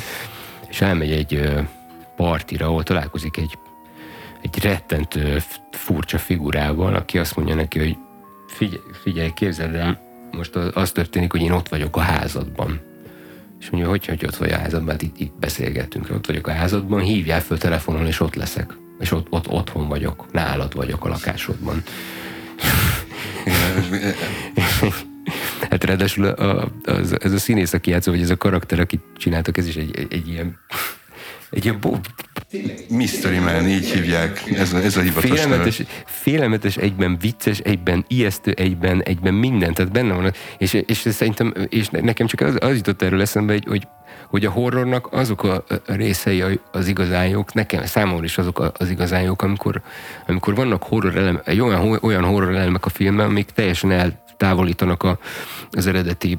És 0.68 0.80
elmegy 0.80 1.12
egy 1.12 1.34
uh, 1.34 1.60
partira, 2.16 2.66
ahol 2.66 2.82
találkozik 2.82 3.36
egy 3.36 3.58
egy 4.42 4.62
rettentő 4.62 5.42
furcsa 5.70 6.18
figurával, 6.18 6.94
aki 6.94 7.18
azt 7.18 7.36
mondja 7.36 7.54
neki, 7.54 7.78
hogy 7.78 7.96
figyelj, 8.46 8.80
figyelj 9.02 9.32
képzeld 9.34 9.74
el, 9.74 10.00
most 10.30 10.56
az 10.56 10.90
történik, 10.90 11.30
hogy 11.30 11.40
én 11.40 11.52
ott 11.52 11.68
vagyok 11.68 11.96
a 11.96 12.00
házadban. 12.00 12.80
És 13.60 13.70
mondja, 13.70 13.90
hogy, 13.90 14.06
hogy 14.06 14.24
ott 14.26 14.36
vagy 14.36 14.50
a 14.50 14.58
házadban, 14.58 14.90
hát 14.90 15.02
itt, 15.02 15.18
itt 15.18 15.32
beszélgetünk, 15.40 16.10
ott 16.10 16.26
vagyok 16.26 16.46
a 16.46 16.52
házadban, 16.52 17.00
hívjál 17.00 17.40
föl 17.40 17.58
telefonon, 17.58 18.06
és 18.06 18.20
ott 18.20 18.34
leszek. 18.34 18.76
És 18.98 19.12
ott, 19.12 19.26
ott 19.30 19.48
otthon 19.48 19.88
vagyok, 19.88 20.32
nálad 20.32 20.74
vagyok 20.74 21.04
a 21.04 21.08
lakásodban. 21.08 21.80
hát 25.70 25.84
ráadásul 25.84 26.24
a, 26.24 26.68
az, 26.84 27.22
ez 27.22 27.32
a 27.32 27.38
színész, 27.38 27.72
aki 27.72 27.90
játszol, 27.90 28.14
vagy 28.14 28.22
ez 28.22 28.30
a 28.30 28.36
karakter, 28.36 28.80
aki 28.80 29.00
csináltak, 29.16 29.56
ez 29.56 29.66
is 29.66 29.76
egy, 29.76 29.96
egy, 29.96 30.12
egy 30.12 30.28
ilyen 30.28 30.58
egy 31.50 31.64
ilyen 31.64 31.80
bo- 31.80 32.06
Mystery 32.88 33.38
Man, 33.38 33.68
így 33.68 33.90
hívják. 33.90 34.42
Ez 34.56 34.72
a, 34.72 34.76
ez 34.76 34.96
a 34.96 35.00
hivatalos 35.00 35.40
félelmetes, 35.40 35.82
félelmetes, 36.04 36.76
egyben 36.76 37.18
vicces, 37.20 37.58
egyben 37.58 38.04
ijesztő, 38.08 38.50
egyben, 38.50 39.02
egyben 39.02 39.34
minden. 39.34 39.74
Tehát 39.74 39.92
benne 39.92 40.14
van. 40.14 40.32
És, 40.58 40.72
és 40.86 41.08
szerintem, 41.10 41.54
és 41.68 41.88
nekem 41.88 42.26
csak 42.26 42.40
az, 42.40 42.56
az 42.58 42.76
jutott 42.76 43.02
erről 43.02 43.20
eszembe, 43.20 43.52
hogy, 43.52 43.64
hogy 43.68 43.86
hogy 44.28 44.44
a 44.44 44.50
horrornak 44.50 45.12
azok 45.12 45.42
a 45.42 45.64
részei 45.86 46.44
az 46.72 46.88
igazán 46.88 47.28
jók, 47.28 47.54
nekem 47.54 47.84
számomra 47.84 48.24
is 48.24 48.38
azok 48.38 48.72
az 48.78 48.90
igazán 48.90 49.22
jók, 49.22 49.42
amikor, 49.42 49.82
amikor 50.26 50.54
vannak 50.54 50.82
horror 50.82 51.16
elemek, 51.16 51.48
olyan, 51.48 51.98
olyan 52.02 52.24
horror 52.24 52.54
elemek 52.54 52.86
a 52.86 52.88
filmben, 52.88 53.26
amik 53.26 53.50
teljesen 53.50 53.90
eltávolítanak 54.38 55.02
a, 55.02 55.18
az 55.70 55.86
eredeti 55.86 56.38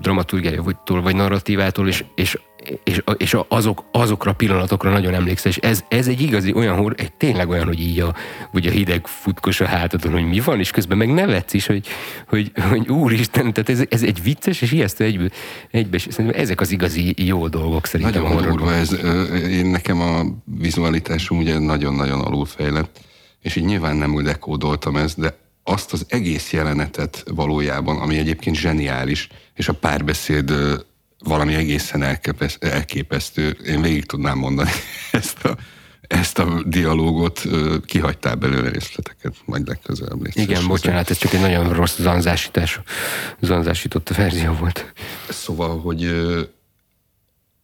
dramaturgiájától 0.00 1.02
vagy 1.02 1.16
narratívától, 1.16 1.88
és, 1.88 2.04
és 2.14 2.38
és, 2.84 3.02
és 3.16 3.36
azok, 3.48 3.84
azokra 3.90 4.30
a 4.30 4.34
pillanatokra 4.34 4.90
nagyon 4.90 5.14
emlékszel, 5.14 5.50
és 5.50 5.56
ez, 5.56 5.84
ez 5.88 6.08
egy 6.08 6.20
igazi 6.20 6.52
olyan 6.52 6.94
egy 6.96 7.12
tényleg 7.12 7.48
olyan, 7.48 7.66
hogy 7.66 7.80
így 7.80 8.00
a, 8.00 8.14
a 8.52 8.58
hideg 8.58 9.06
futkos 9.06 9.60
a 9.60 9.66
hátadon, 9.66 10.12
hogy 10.12 10.28
mi 10.28 10.40
van, 10.40 10.58
és 10.58 10.70
közben 10.70 10.98
meg 10.98 11.12
nevetsz 11.12 11.52
is, 11.52 11.66
hogy, 11.66 11.86
hogy, 12.28 12.52
hogy 12.70 12.88
úristen, 12.88 13.52
tehát 13.52 13.68
ez, 13.68 13.82
ez 13.88 14.02
egy 14.02 14.22
vicces 14.22 14.62
és 14.62 14.72
ijesztő 14.72 15.04
egybe, 15.04 15.30
egybe 15.70 15.96
és 15.96 16.06
szerintem 16.10 16.40
ezek 16.40 16.60
az 16.60 16.70
igazi 16.70 17.14
jó 17.26 17.48
dolgok 17.48 17.86
szerintem 17.86 18.22
nagyon 18.22 18.42
durva 18.42 18.72
ez. 18.72 18.98
Én 19.50 19.66
nekem 19.66 20.00
a 20.00 20.22
vizualitásom 20.44 21.38
ugye 21.38 21.58
nagyon-nagyon 21.58 22.20
alulfejlett, 22.20 23.00
és 23.40 23.56
így 23.56 23.64
nyilván 23.64 23.96
nem 23.96 24.14
úgy 24.14 24.24
dekódoltam 24.24 24.96
ezt, 24.96 25.18
de 25.18 25.43
azt 25.64 25.92
az 25.92 26.06
egész 26.08 26.52
jelenetet 26.52 27.24
valójában, 27.26 28.00
ami 28.00 28.18
egyébként 28.18 28.56
zseniális, 28.56 29.28
és 29.54 29.68
a 29.68 29.72
párbeszéd 29.72 30.52
valami 31.18 31.54
egészen 31.54 32.02
elképesztő. 32.58 33.48
Én 33.66 33.82
végig 33.82 34.06
tudnám 34.06 34.38
mondani 34.38 34.70
ezt 35.12 35.44
a, 35.44 35.56
ezt 36.00 36.38
a 36.38 36.62
dialógot, 36.66 37.42
kihagytál 37.84 38.34
belőle 38.34 38.68
részleteket, 38.68 39.34
majd 39.44 39.66
legközelebb 39.66 40.22
lesz. 40.22 40.36
Igen, 40.36 40.66
bocsánat, 40.66 41.10
ez 41.10 41.16
csak 41.18 41.32
egy 41.32 41.40
nagyon 41.40 41.72
rossz 41.72 41.98
zanzásítás, 41.98 42.80
zanzásított 43.40 44.08
verzió 44.08 44.52
volt. 44.52 44.92
Szóval, 45.28 45.80
hogy 45.80 46.24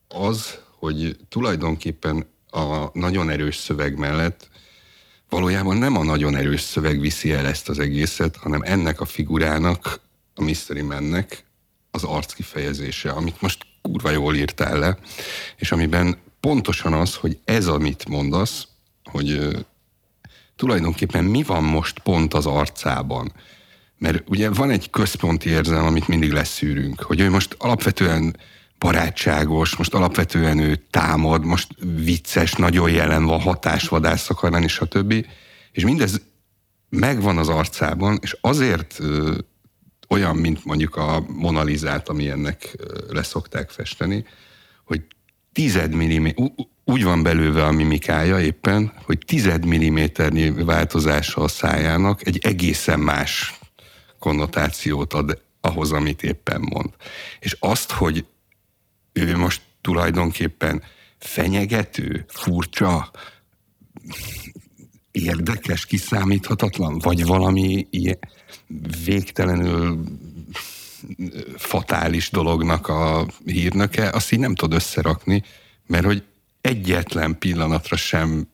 az, 0.09 0.59
hogy 0.79 1.17
tulajdonképpen 1.29 2.27
a 2.51 2.99
nagyon 2.99 3.31
erős 3.31 3.57
szöveg 3.57 3.99
mellett 3.99 4.49
valójában 5.31 5.77
nem 5.77 5.97
a 5.97 6.05
nagyon 6.05 6.37
erős 6.37 6.61
szöveg 6.61 7.01
viszi 7.01 7.33
el 7.33 7.47
ezt 7.47 7.69
az 7.69 7.79
egészet, 7.79 8.37
hanem 8.37 8.63
ennek 8.63 9.01
a 9.01 9.05
figurának, 9.05 10.01
a 10.35 10.43
Mystery 10.43 10.83
Mannek 10.83 11.45
az 11.91 12.05
arc 12.05 12.33
kifejezése, 12.33 13.11
amit 13.11 13.41
most 13.41 13.67
kurva 13.83 14.11
jól 14.11 14.37
írtál 14.37 14.79
le, 14.79 14.99
és 15.57 15.73
amiben 15.73 16.17
pontosan 16.41 16.93
az, 16.93 17.15
hogy 17.15 17.39
ez, 17.45 17.67
amit 17.67 18.09
mondasz, 18.09 18.67
hogy 19.05 19.33
uh, 19.33 19.59
tulajdonképpen 20.57 21.25
mi 21.25 21.43
van 21.43 21.65
most 21.65 21.99
pont 21.99 22.35
az 22.35 22.47
arcában. 22.47 23.33
Mert 23.99 24.29
ugye 24.29 24.51
van 24.51 24.71
egy 24.71 24.91
központi 24.91 25.49
érzelem, 25.49 25.85
amit 25.85 26.09
mindig 26.09 26.33
leszűrünk, 26.33 27.01
hogy 27.01 27.21
ő 27.21 27.31
most 27.31 27.55
alapvetően 27.59 28.37
barátságos, 28.81 29.77
most 29.77 29.95
alapvetően 29.95 30.59
ő 30.59 30.85
támad, 30.91 31.45
most 31.45 31.69
vicces, 32.05 32.53
nagyon 32.53 32.91
jelen 32.91 33.25
van, 33.25 33.41
hatásvadász 33.41 34.31
akar 34.31 34.51
lenni, 34.51 34.69
stb. 34.69 35.27
És 35.73 35.85
mindez 35.85 36.21
megvan 36.89 37.39
az 37.39 37.49
arcában, 37.49 38.19
és 38.23 38.37
azért 38.41 38.99
olyan, 40.09 40.37
mint 40.37 40.65
mondjuk 40.65 40.97
a 40.97 41.25
Monalizát, 41.29 42.09
ami 42.09 42.29
ennek 42.29 42.77
leszokták 43.09 43.71
festeni, 43.71 44.25
hogy 44.85 45.03
tized 45.53 45.95
milliméter, 45.95 46.47
úgy 46.85 47.05
van 47.05 47.23
belőve 47.23 47.65
a 47.65 47.73
mimikája 47.73 48.41
éppen, 48.41 48.93
hogy 49.03 49.19
tized 49.27 49.65
milliméternyi 49.65 50.51
változása 50.51 51.41
a 51.41 51.49
szájának 51.49 52.27
egy 52.27 52.39
egészen 52.43 53.01
más 53.01 53.59
konnotációt 54.19 55.13
ad 55.13 55.43
ahhoz, 55.61 55.93
amit 55.93 56.23
éppen 56.23 56.61
mond. 56.61 56.91
És 57.41 57.57
azt, 57.59 57.91
hogy 57.91 58.25
ő 59.13 59.37
most 59.37 59.63
tulajdonképpen 59.81 60.83
fenyegető, 61.19 62.25
furcsa, 62.29 63.11
érdekes, 65.11 65.87
kiszámíthatatlan, 65.87 66.99
vagy 66.99 67.25
valami 67.25 67.87
ilyen, 67.91 68.19
végtelenül 69.05 70.05
fatális 71.57 72.31
dolognak 72.31 72.89
a 72.89 73.27
hírnöke, 73.45 74.11
azt 74.11 74.33
így 74.33 74.39
nem 74.39 74.55
tud 74.55 74.73
összerakni, 74.73 75.43
mert 75.87 76.05
hogy 76.05 76.23
egyetlen 76.61 77.39
pillanatra 77.39 77.97
sem 77.97 78.49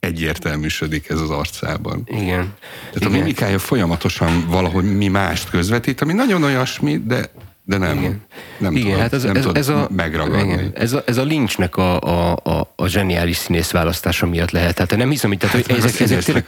egyértelműsödik 0.00 1.08
ez 1.08 1.20
az 1.20 1.30
arcában. 1.30 2.02
Igen. 2.06 2.54
Tehát 2.58 2.96
Igen. 2.96 3.08
a 3.08 3.16
mimikája 3.16 3.58
folyamatosan 3.58 4.46
valahogy 4.46 4.96
mi 4.96 5.08
mást 5.08 5.50
közvetít, 5.50 6.00
ami 6.00 6.12
nagyon 6.12 6.42
olyasmi, 6.42 6.98
de 7.04 7.30
de 7.68 7.78
nem, 7.78 7.98
igen. 7.98 8.22
nem 8.58 8.72
igen, 8.76 8.84
tudod, 8.84 9.00
hát 9.00 9.12
ez, 9.12 9.22
nem 9.22 9.36
ez, 9.36 9.46
ez 9.52 9.68
a, 9.68 9.88
megragadni. 9.96 10.52
Igen, 10.52 10.70
ez, 10.74 10.92
a, 10.92 11.02
ez 11.06 11.16
a 11.16 11.22
lincsnek 11.22 11.76
a, 11.76 12.00
a, 12.00 12.38
a, 12.42 12.72
a 12.76 12.86
zseniális 12.86 13.36
színész 13.36 13.70
választása 13.70 14.26
miatt 14.26 14.50
lehet. 14.50 14.74
Tehát 14.74 14.96
nem 14.96 15.10
hiszem, 15.10 15.30
hogy, 15.30 15.38
tehát, 15.38 15.54
hogy 15.54 15.64
hát 15.68 15.78
ezek, 15.84 16.00
ezek 16.00 16.22
tényleg, 16.22 16.44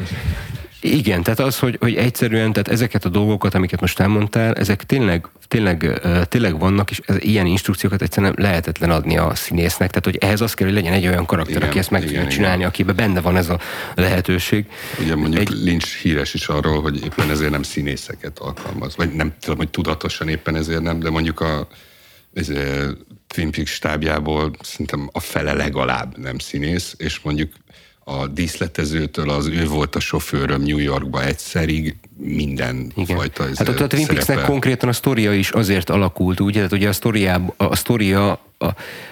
igen, 0.80 1.22
tehát 1.22 1.40
az, 1.40 1.58
hogy, 1.58 1.76
hogy 1.80 1.94
egyszerűen, 1.94 2.52
tehát 2.52 2.68
ezeket 2.68 3.04
a 3.04 3.08
dolgokat, 3.08 3.54
amiket 3.54 3.80
most 3.80 4.00
elmondtál, 4.00 4.54
ezek 4.54 4.84
tényleg, 4.84 5.26
tényleg, 5.48 6.00
tényleg 6.28 6.58
vannak, 6.58 6.90
és 6.90 7.00
ez, 7.06 7.16
ilyen 7.18 7.46
instrukciókat 7.46 8.02
egyszerűen 8.02 8.34
lehetetlen 8.36 8.90
adni 8.90 9.16
a 9.16 9.34
színésznek. 9.34 9.88
Tehát, 9.88 10.04
hogy 10.04 10.16
ehhez 10.16 10.40
az 10.40 10.54
kell, 10.54 10.66
hogy 10.66 10.76
legyen 10.76 10.92
egy 10.92 11.06
olyan 11.06 11.26
karakter, 11.26 11.56
igen, 11.56 11.68
aki 11.68 11.78
ezt 11.78 11.90
meg 11.90 12.04
tudja 12.04 12.26
csinálni, 12.26 12.64
akiben 12.64 12.96
benne 12.96 13.20
van 13.20 13.36
ez 13.36 13.48
a 13.48 13.60
lehetőség. 13.94 14.66
Ugye 15.00 15.14
mondjuk 15.14 15.40
egy... 15.40 15.50
Lynch 15.64 15.96
híres 16.02 16.34
is 16.34 16.48
arról, 16.48 16.82
hogy 16.82 17.04
éppen 17.04 17.30
ezért 17.30 17.50
nem 17.50 17.62
színészeket 17.62 18.38
alkalmaz, 18.38 18.96
vagy 18.96 19.12
nem 19.12 19.32
tudom, 19.40 19.56
hogy 19.56 19.70
tudatosan 19.70 20.28
éppen 20.28 20.56
ezért 20.56 20.82
nem, 20.82 21.00
de 21.00 21.10
mondjuk 21.10 21.40
a 21.40 21.68
ez, 22.32 22.52
Twin 23.26 23.50
Peaks 23.50 23.72
stábjából 23.72 24.50
szerintem 24.60 25.08
a 25.12 25.20
fele 25.20 25.52
legalább 25.52 26.18
nem 26.18 26.38
színész, 26.38 26.94
és 26.96 27.20
mondjuk 27.20 27.52
a 28.18 28.26
díszletezőtől 28.26 29.30
az 29.30 29.46
ő 29.46 29.66
volt 29.66 29.96
a 29.96 30.00
sofőröm 30.00 30.62
New 30.62 30.78
Yorkba 30.78 31.24
egyszerig, 31.24 31.96
minden 32.16 32.92
Igen. 32.94 33.16
fajta 33.16 33.44
Hát 33.54 33.68
a, 33.68 33.84
a 33.84 33.86
Twin 33.86 34.06
Peaksnek 34.06 34.44
konkrétan 34.44 34.88
a 34.88 34.92
sztoria 34.92 35.32
is 35.32 35.50
azért 35.50 35.90
alakult 35.90 36.40
úgy, 36.40 36.52
tehát 36.52 36.72
ugye 36.72 36.88
a 36.88 36.92
sztoria, 36.92 37.54
a 37.56 37.76
sztoria 37.76 38.40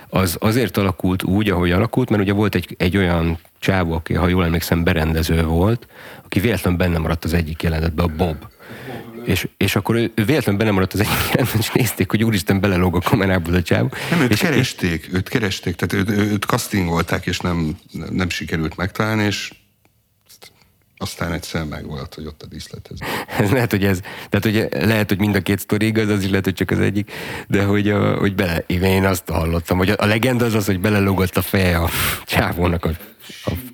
az 0.08 0.36
azért 0.40 0.76
alakult 0.76 1.22
úgy, 1.22 1.50
ahogy 1.50 1.70
alakult, 1.70 2.08
mert 2.08 2.22
ugye 2.22 2.32
volt 2.32 2.54
egy, 2.54 2.74
egy 2.78 2.96
olyan 2.96 3.38
csávó, 3.58 3.92
aki, 3.92 4.14
ha 4.14 4.28
jól 4.28 4.44
emlékszem, 4.44 4.84
berendező 4.84 5.44
volt, 5.44 5.86
aki 6.24 6.40
véletlenül 6.40 6.78
benne 6.78 6.98
maradt 6.98 7.24
az 7.24 7.34
egyik 7.34 7.62
jelenetben, 7.62 8.04
a 8.04 8.14
Bob 8.16 8.36
és, 9.28 9.48
és 9.56 9.76
akkor 9.76 9.94
ő, 9.94 10.12
ő 10.14 10.24
véletlenül 10.24 10.60
benne 10.60 10.70
maradt 10.70 10.92
az 10.92 11.00
egyik 11.00 11.12
jelenetben, 11.30 11.60
és 11.64 11.70
nézték, 11.70 12.10
hogy 12.10 12.24
úristen 12.24 12.60
belelóg 12.60 12.96
a 12.96 13.00
kamerából 13.00 13.54
a 13.54 13.62
csávó. 13.62 13.90
Nem, 14.10 14.20
őt 14.20 14.30
és 14.30 14.38
keresték, 14.38 15.04
és... 15.04 15.12
őt 15.12 15.28
keresték, 15.28 15.74
tehát 15.74 16.08
őt, 16.08 16.18
őt 16.18 16.44
castingolták, 16.44 17.26
és 17.26 17.38
nem, 17.38 17.78
nem 18.10 18.28
sikerült 18.28 18.76
megtalálni, 18.76 19.24
és 19.24 19.52
aztán 20.96 21.32
egyszer 21.32 21.64
megvolt, 21.64 22.14
hogy 22.14 22.26
ott 22.26 22.42
a 22.42 22.46
díszletező. 22.46 23.04
Ez 23.38 23.50
lehet, 23.50 23.70
hogy 23.70 23.84
ez, 23.84 24.00
tehát 24.28 24.44
hogy 24.44 24.84
lehet, 24.86 25.08
hogy 25.08 25.18
mind 25.18 25.34
a 25.34 25.40
két 25.40 25.58
sztori 25.58 25.86
igaz, 25.86 26.08
az 26.08 26.22
is 26.22 26.28
lehet, 26.28 26.44
hogy 26.44 26.54
csak 26.54 26.70
az 26.70 26.78
egyik, 26.78 27.12
de 27.48 27.64
hogy, 27.64 27.88
a, 27.90 28.16
hogy 28.16 28.34
bele, 28.34 28.64
én 28.66 29.04
azt 29.04 29.28
hallottam, 29.28 29.78
hogy 29.78 29.90
a, 29.90 29.94
a 29.98 30.06
legenda 30.06 30.44
az 30.44 30.54
az, 30.54 30.66
hogy 30.66 30.80
belelógott 30.80 31.36
a 31.36 31.42
feje 31.42 31.76
a 31.76 31.88
csávónak 32.24 32.84
a 32.84 32.90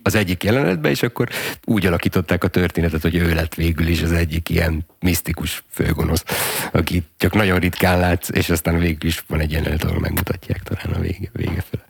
az 0.03 0.15
egyik 0.15 0.45
jelenetbe, 0.45 0.91
és 0.91 1.03
akkor 1.03 1.29
úgy 1.65 1.87
alakították 1.87 2.45
a 2.45 2.49
történetet, 2.49 3.03
hogy 3.03 3.15
ő 3.15 3.35
lett 3.35 3.55
végül 3.55 3.87
is 3.87 4.03
az 4.03 4.13
egyik 4.13 4.49
ilyen 4.49 4.87
misztikus 5.01 5.65
főgonosz, 5.71 6.25
aki 6.73 7.03
csak 7.17 7.35
nagyon 7.35 7.59
ritkán 7.59 7.99
látsz, 7.99 8.29
és 8.29 8.51
aztán 8.51 8.79
végül 8.79 9.09
is 9.11 9.25
van 9.27 9.41
egy 9.41 9.53
jelenet, 9.53 9.85
ahol 9.85 10.01
megmutatják 10.01 10.63
talán 10.63 10.99
a 10.99 11.01
vége, 11.01 11.31
vége 11.33 11.65
fele. 11.71 11.85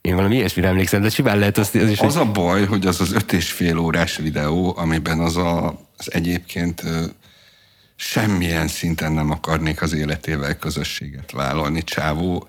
Én 0.00 0.14
valami 0.14 0.36
ilyesmire 0.36 0.68
emlékszem, 0.68 1.02
de 1.02 1.08
simán 1.08 1.38
lehet 1.38 1.58
azt 1.58 1.74
az 1.74 1.90
is. 1.90 1.98
Az 1.98 2.16
a 2.16 2.24
baj, 2.24 2.66
hogy 2.66 2.86
az 2.86 3.00
az 3.00 3.12
öt 3.12 3.32
és 3.32 3.52
fél 3.52 3.78
órás 3.78 4.16
videó, 4.16 4.74
amiben 4.76 5.18
az, 5.18 5.36
a, 5.36 5.80
az 5.96 6.12
egyébként 6.12 6.82
semmilyen 7.96 8.68
szinten 8.68 9.12
nem 9.12 9.30
akarnék 9.30 9.82
az 9.82 9.92
életével 9.92 10.56
közösséget 10.56 11.30
vállalni. 11.30 11.84
Csávó 11.84 12.48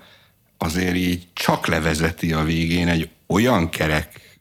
azért 0.58 0.96
így 0.96 1.26
csak 1.32 1.66
levezeti 1.66 2.32
a 2.32 2.44
végén 2.44 2.88
egy 2.88 3.08
olyan 3.32 3.68
kerek 3.68 4.38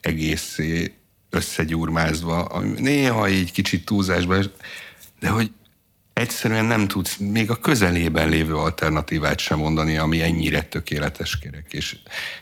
egészé 0.00 0.94
összegyurmázva, 1.30 2.44
ami 2.44 2.80
néha 2.80 3.28
így 3.28 3.52
kicsit 3.52 3.84
túlzásban, 3.84 4.52
de 5.20 5.28
hogy 5.28 5.50
egyszerűen 6.12 6.64
nem 6.64 6.88
tudsz 6.88 7.16
még 7.16 7.50
a 7.50 7.56
közelében 7.56 8.28
lévő 8.28 8.56
alternatívát 8.56 9.38
sem 9.38 9.58
mondani, 9.58 9.96
ami 9.96 10.22
ennyire 10.22 10.62
tökéletes 10.62 11.38
kerek, 11.38 11.72
és 11.72 11.96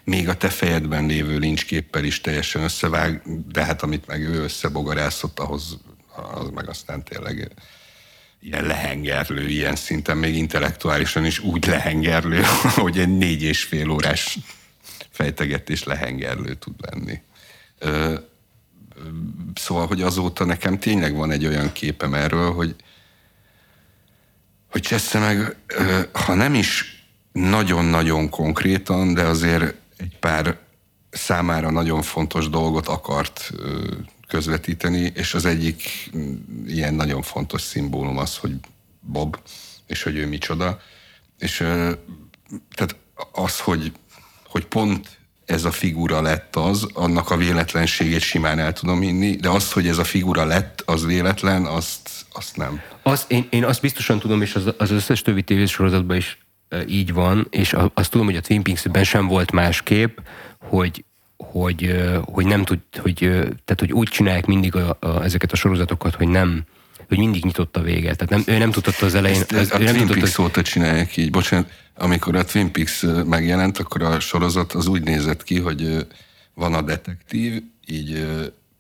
még 0.05 0.29
a 0.29 0.37
te 0.37 0.49
fejedben 0.49 1.07
lévő 1.07 1.39
lincsképpel 1.39 2.05
is 2.05 2.21
teljesen 2.21 2.63
összevág, 2.63 3.23
de 3.53 3.65
hát 3.65 3.83
amit 3.83 4.07
meg 4.07 4.23
ő 4.23 4.43
összebogarászott, 4.43 5.39
ahhoz 5.39 5.79
az 6.35 6.49
meg 6.55 6.69
aztán 6.69 7.05
tényleg 7.05 7.53
ilyen 8.41 8.65
lehengerlő, 8.65 9.49
ilyen 9.49 9.77
szinten 9.77 10.17
még 10.17 10.37
intellektuálisan 10.37 11.25
is 11.25 11.39
úgy 11.39 11.67
lehengerlő, 11.67 12.43
hogy 12.83 12.99
egy 12.99 13.17
négy 13.17 13.43
és 13.43 13.63
fél 13.63 13.91
órás 13.91 14.39
fejtegetés 15.21 15.85
lehengerlő 15.85 16.55
tud 16.55 16.75
lenni. 16.91 17.21
Szóval, 19.55 19.87
hogy 19.87 20.03
azóta 20.03 20.45
nekem 20.45 20.79
tényleg 20.79 21.15
van 21.15 21.31
egy 21.31 21.47
olyan 21.47 21.73
képem 21.73 22.15
erről, 22.15 22.53
hogy 22.53 22.75
hogy 24.71 24.81
Csessze 24.81 25.19
meg, 25.19 25.57
ha 26.13 26.35
nem 26.35 26.55
is 26.55 27.05
nagyon-nagyon 27.33 28.29
konkrétan, 28.29 29.15
de 29.15 29.23
azért 29.23 29.75
egy 29.97 30.17
pár 30.21 30.59
számára 31.11 31.71
nagyon 31.71 32.03
fontos 32.03 32.49
dolgot 32.49 32.89
akart 32.89 33.51
közvetíteni, 34.29 35.13
és 35.15 35.35
az 35.35 35.45
egyik 35.45 36.11
ilyen 36.67 36.95
nagyon 36.95 37.23
fontos 37.23 37.63
szimbólum 37.63 38.19
az, 38.19 38.37
hogy 38.37 38.55
Bob, 39.01 39.39
és 39.87 40.03
hogy 40.03 40.17
ő 40.17 40.27
micsoda. 40.27 40.81
És 41.39 41.57
tehát 42.75 42.97
az, 43.33 43.61
hogy, 43.61 43.93
hogy 44.51 44.65
pont 44.65 45.19
ez 45.45 45.65
a 45.65 45.71
figura 45.71 46.21
lett 46.21 46.57
az, 46.57 46.87
annak 46.93 47.31
a 47.31 47.37
véletlenségét 47.37 48.21
simán 48.21 48.59
el 48.59 48.73
tudom 48.73 49.01
hinni, 49.01 49.37
de 49.37 49.49
az, 49.49 49.73
hogy 49.73 49.87
ez 49.87 49.99
a 49.99 50.05
figura 50.05 50.45
lett, 50.45 50.83
az 50.87 51.05
véletlen, 51.07 51.65
azt, 51.65 52.11
azt 52.33 52.57
nem. 52.57 52.81
Az, 53.03 53.25
én, 53.29 53.47
én 53.51 53.65
azt 53.65 53.81
biztosan 53.81 54.19
tudom, 54.19 54.43
és 54.43 54.55
az, 54.55 54.75
az 54.79 54.91
összes 54.91 55.23
többi 55.23 55.43
tévésorozatban 55.43 56.17
is 56.17 56.39
e, 56.69 56.85
így 56.87 57.13
van, 57.13 57.47
és 57.51 57.77
azt 57.95 58.11
tudom, 58.11 58.27
hogy 58.27 58.37
a 58.37 58.41
Twin 58.41 58.63
Peaks-ben 58.63 59.05
sem 59.05 59.27
volt 59.27 59.53
másképp, 59.53 60.19
hogy 60.59 61.05
hogy, 61.51 62.05
hogy 62.25 62.47
nem 62.47 62.65
tud, 62.65 62.79
hogy, 62.99 63.15
tehát 63.65 63.77
hogy 63.79 63.93
úgy 63.93 64.09
csinálják 64.09 64.47
mindig 64.47 64.77
a, 64.77 64.97
a, 65.01 65.23
ezeket 65.23 65.53
a 65.53 65.57
sorozatokat, 65.57 66.15
hogy 66.15 66.29
nem, 66.29 66.65
hogy 67.11 67.19
mindig 67.19 67.45
nyitott 67.45 67.77
a 67.77 67.81
vége. 67.81 68.15
Tehát 68.15 68.29
nem, 68.29 68.55
ő 68.55 68.59
nem 68.59 68.71
tudott 68.71 69.01
az 69.01 69.15
elején... 69.15 69.41
Ezt, 69.41 69.53
ez, 69.53 69.73
a 69.73 69.77
Twin 69.77 70.07
Peaks 70.07 70.23
az... 70.23 70.39
óta 70.39 70.63
csinálják 70.63 71.17
így. 71.17 71.31
Bocsánat, 71.31 71.71
amikor 71.95 72.37
a 72.37 72.45
Twin 72.45 72.73
Peaks 72.73 73.05
megjelent, 73.27 73.79
akkor 73.79 74.03
a 74.03 74.21
sorozat 74.21 74.73
az 74.73 74.87
úgy 74.87 75.03
nézett 75.03 75.43
ki, 75.43 75.59
hogy 75.59 76.07
van 76.55 76.75
a 76.75 76.83
detektív, 76.83 77.63
így 77.87 78.27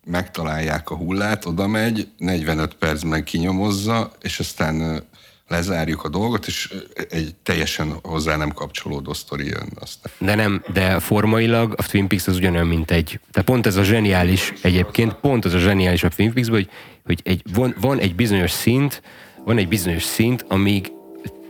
megtalálják 0.04 0.90
a 0.90 0.96
hullát, 0.96 1.44
oda 1.44 1.66
megy, 1.66 2.08
45 2.18 2.74
percben 2.74 3.24
kinyomozza, 3.24 4.12
és 4.20 4.38
aztán 4.38 5.02
lezárjuk 5.50 6.04
a 6.04 6.08
dolgot, 6.08 6.46
és 6.46 6.74
egy 7.10 7.34
teljesen 7.42 7.98
hozzá 8.02 8.36
nem 8.36 8.52
kapcsolódó 8.52 9.12
sztori 9.12 9.46
jön. 9.46 9.68
Aztán. 9.80 10.12
De 10.18 10.34
nem, 10.34 10.64
de 10.72 10.98
formailag 10.98 11.74
a 11.76 11.86
Twin 11.86 12.08
Peaks 12.08 12.26
az 12.26 12.36
ugyanolyan, 12.36 12.66
mint 12.66 12.90
egy, 12.90 13.20
tehát 13.30 13.48
pont 13.48 13.66
ez 13.66 13.76
a 13.76 13.82
zseniális 13.82 14.52
egyébként, 14.62 15.12
pont 15.12 15.44
az 15.44 15.54
a 15.54 15.58
zseniális 15.58 16.02
a 16.02 16.08
Twin 16.08 16.32
Peaks, 16.32 16.48
hogy, 16.48 16.70
hogy 17.10 17.20
egy, 17.24 17.42
van, 17.54 17.74
van 17.80 17.98
egy 17.98 18.14
bizonyos 18.14 18.50
szint, 18.50 19.02
van 19.44 19.58
egy 19.58 19.68
bizonyos 19.68 20.02
szint, 20.02 20.44
amíg 20.48 20.92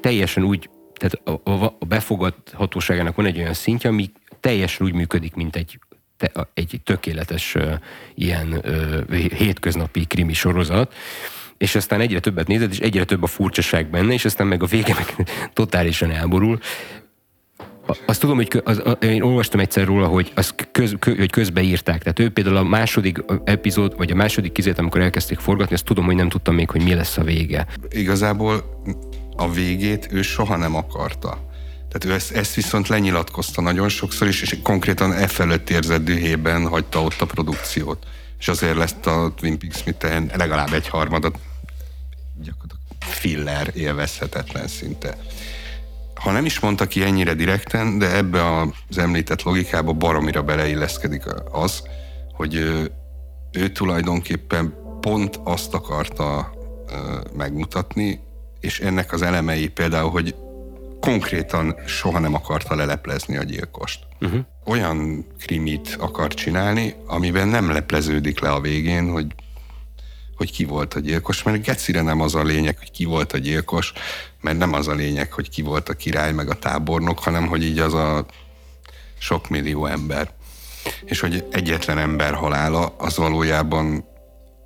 teljesen 0.01 0.45
úgy, 0.45 0.71
tehát 0.95 1.45
a, 1.45 1.51
a, 1.51 1.77
a 1.79 1.85
befogadhatóságának 1.85 3.17
van 3.17 3.27
egy 3.27 3.39
olyan 3.39 3.55
szintje, 3.55 3.91
ami 3.91 4.11
teljesen 4.41 4.87
úgy 4.87 4.95
működik, 4.95 5.35
mint 5.35 5.57
egy 5.57 5.79
egy 6.55 6.81
tökéletes 6.85 7.55
uh, 7.55 7.73
ilyen 8.15 8.53
uh, 8.53 9.15
hétköznapi 9.15 10.05
krimi 10.05 10.33
sorozat, 10.33 10.95
és 11.57 11.75
aztán 11.75 12.01
egyre 12.01 12.21
többet 12.21 12.47
nézed, 12.47 12.71
és 12.71 12.79
egyre 12.79 13.05
több 13.05 13.23
a 13.23 13.27
furcsaság 13.27 13.91
benne, 13.91 14.13
és 14.13 14.25
aztán 14.25 14.47
meg 14.47 14.63
a 14.63 14.67
vége 14.67 14.95
meg 14.95 15.29
totálisan 15.53 16.11
elborul. 16.11 16.59
Azt 18.07 18.21
tudom, 18.21 18.37
hogy 18.37 18.63
az, 18.65 18.81
az, 18.85 18.97
én 19.01 19.23
olvastam 19.23 19.61
egyszer 19.61 19.87
róla, 19.87 20.07
hogy, 20.07 20.33
az 20.35 20.55
köz, 20.73 20.95
kö, 20.99 21.17
hogy 21.17 21.31
közbeírták. 21.31 22.03
Tehát 22.03 22.19
ő 22.19 22.31
például 22.31 22.57
a 22.57 22.63
második 22.63 23.25
epizód, 23.45 23.97
vagy 23.97 24.11
a 24.11 24.15
második 24.15 24.53
kizét, 24.53 24.79
amikor 24.79 25.01
elkezdték 25.01 25.39
forgatni, 25.39 25.75
azt 25.75 25.85
tudom, 25.85 26.05
hogy 26.05 26.15
nem 26.15 26.29
tudtam 26.29 26.55
még, 26.55 26.71
hogy 26.71 26.83
mi 26.83 26.95
lesz 26.95 27.17
a 27.17 27.23
vége. 27.23 27.67
Igazából 27.91 28.83
a 29.37 29.51
végét 29.51 30.09
ő 30.11 30.23
soha 30.23 30.57
nem 30.57 30.75
akarta. 30.75 31.49
Tehát 31.91 32.05
ő 32.05 32.13
ezt, 32.13 32.31
ezt 32.31 32.55
viszont 32.55 32.89
lenyilatkozta 32.89 33.61
nagyon 33.61 33.89
sokszor 33.89 34.29
is, 34.29 34.43
és 34.43 34.59
konkrétan 34.63 35.13
e 35.13 35.27
felett 35.27 35.71
érzett 35.71 36.05
dühében 36.05 36.69
hagyta 36.69 37.03
ott 37.03 37.21
a 37.21 37.27
produkciót. 37.27 38.07
És 38.39 38.49
azért 38.49 38.77
lesz 38.77 38.95
a 39.05 39.33
Twin 39.37 39.59
Peaks 39.59 39.85
mit 39.85 40.07
legalább 40.37 40.73
egy 40.73 40.89
harmadat 40.89 41.39
gyakorlatilag 42.43 42.81
filler 42.99 43.71
élvezhetetlen 43.75 44.69
szinte. 44.69 45.17
Ha 46.21 46.31
nem 46.31 46.45
is 46.45 46.61
mondta 46.61 46.87
ki 46.87 47.03
ennyire 47.03 47.35
direkten, 47.35 47.99
de 47.99 48.17
ebbe 48.17 48.57
az 48.89 48.99
említett 48.99 49.43
logikába 49.43 49.93
baromira 49.93 50.43
beleilleszkedik 50.43 51.23
az, 51.51 51.83
hogy 52.33 52.55
ő, 52.55 52.91
ő 53.53 53.69
tulajdonképpen 53.69 54.75
pont 55.01 55.41
azt 55.45 55.75
akarta 55.75 56.55
megmutatni, 57.37 58.21
és 58.61 58.81
ennek 58.81 59.13
az 59.13 59.23
elemei 59.23 59.69
például, 59.69 60.11
hogy 60.11 60.35
konkrétan 61.01 61.75
soha 61.87 62.19
nem 62.19 62.35
akarta 62.35 62.75
leleplezni 62.75 63.37
a 63.37 63.43
gyilkost. 63.43 64.07
Uh-huh. 64.21 64.41
Olyan 64.65 65.27
krimit 65.39 65.97
akar 66.01 66.35
csinálni, 66.35 66.95
amiben 67.07 67.49
nem 67.49 67.71
lepleződik 67.71 68.41
le 68.41 68.51
a 68.51 68.61
végén, 68.61 69.11
hogy 69.11 69.27
hogy 70.41 70.53
ki 70.53 70.65
volt 70.65 70.95
a 70.95 71.01
gyilkos, 71.01 71.43
mert 71.43 71.63
gecire 71.63 72.03
nem 72.03 72.21
az 72.21 72.35
a 72.35 72.43
lényeg, 72.43 72.79
hogy 72.79 72.91
ki 72.91 73.05
volt 73.05 73.33
a 73.33 73.39
gyilkos, 73.39 73.93
mert 74.41 74.59
nem 74.59 74.73
az 74.73 74.89
a 74.89 74.95
lényeg, 74.95 75.33
hogy 75.33 75.49
ki 75.49 75.63
volt 75.63 75.89
a 75.89 75.95
király 75.95 76.33
meg 76.33 76.51
a 76.51 76.59
tábornok, 76.59 77.19
hanem 77.19 77.47
hogy 77.47 77.65
így 77.65 77.79
az 77.79 77.95
a 77.95 78.27
sok 79.19 79.49
millió 79.49 79.87
ember. 79.87 80.31
És 81.05 81.21
hogy 81.21 81.45
egyetlen 81.51 81.99
ember 81.99 82.35
halála 82.35 82.95
az 82.99 83.17
valójában 83.17 84.05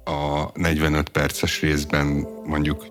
a 0.04 0.44
45 0.54 1.08
perces 1.08 1.60
részben 1.60 2.26
mondjuk 2.44 2.86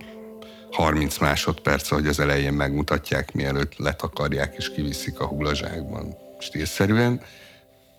30 0.71 1.17
másodperc, 1.17 1.87
hogy 1.87 2.07
az 2.07 2.19
elején 2.19 2.53
megmutatják, 2.53 3.33
mielőtt 3.33 3.77
letakarják 3.77 4.55
és 4.57 4.71
kiviszik 4.71 5.19
a 5.19 5.25
hullazsákban 5.25 6.15
stílszerűen. 6.39 7.21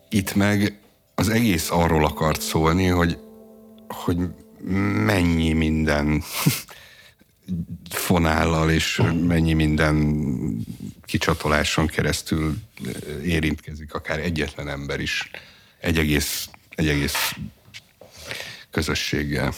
Itt 0.08 0.34
meg 0.34 0.78
az 1.14 1.28
egész 1.28 1.70
arról 1.70 2.04
akart 2.04 2.40
szólni, 2.40 2.86
hogy, 2.86 3.18
hogy 3.88 4.18
mennyi 5.04 5.52
minden 5.52 6.22
fonállal 7.90 8.70
és 8.70 9.02
mennyi 9.26 9.52
minden 9.52 10.16
kicsatoláson 11.04 11.86
keresztül 11.86 12.56
érintkezik 13.22 13.94
akár 13.94 14.18
egyetlen 14.18 14.68
ember 14.68 15.00
is 15.00 15.30
egy 15.80 15.98
egész, 15.98 16.48
egy 16.74 16.88
egész 16.88 17.36
közösséggel 18.70 19.54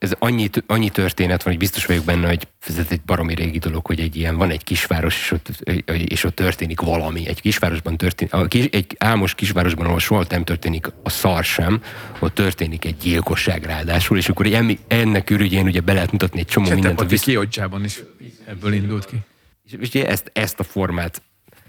ez 0.00 0.12
annyi, 0.18 0.50
annyi 0.66 0.88
történet 0.88 1.42
van, 1.42 1.52
hogy 1.52 1.62
biztos 1.62 1.86
vagyok 1.86 2.04
benne, 2.04 2.26
hogy 2.26 2.48
ez 2.68 2.86
egy 2.88 3.00
baromi 3.00 3.34
régi 3.34 3.58
dolog, 3.58 3.86
hogy 3.86 4.00
egy 4.00 4.16
ilyen, 4.16 4.36
van 4.36 4.50
egy 4.50 4.64
kisváros, 4.64 5.16
és 5.16 5.30
ott, 5.30 5.48
és 5.86 6.24
ott 6.24 6.34
történik 6.34 6.80
valami. 6.80 7.28
Egy 7.28 7.40
kisvárosban 7.40 7.96
történik, 7.96 8.74
egy 8.74 8.96
álmos 8.98 9.34
kisvárosban, 9.34 9.86
ahol 9.86 9.98
soha 9.98 10.24
nem 10.28 10.44
történik 10.44 10.86
a 11.02 11.10
szar 11.10 11.44
sem, 11.44 11.82
ott 12.18 12.34
történik 12.34 12.84
egy 12.84 12.96
gyilkosság 12.96 13.64
ráadásul, 13.64 14.18
és 14.18 14.28
akkor 14.28 14.46
ennek 14.86 15.30
ürügyén 15.30 15.66
ugye 15.66 15.80
be 15.80 15.92
lehet 15.92 16.12
mutatni 16.12 16.40
egy 16.40 16.46
csomó 16.46 16.66
Csetem, 16.66 16.80
mindent. 16.80 17.00
Ott 17.00 17.10
visz... 17.10 17.22
Kiocsában 17.22 17.84
is 17.84 18.02
ebből 18.46 18.72
indult 18.72 19.06
ki. 19.06 19.16
És 19.64 19.72
ugye 19.88 20.08
ezt, 20.08 20.30
ezt 20.34 20.60
a 20.60 20.64
formát 20.64 21.22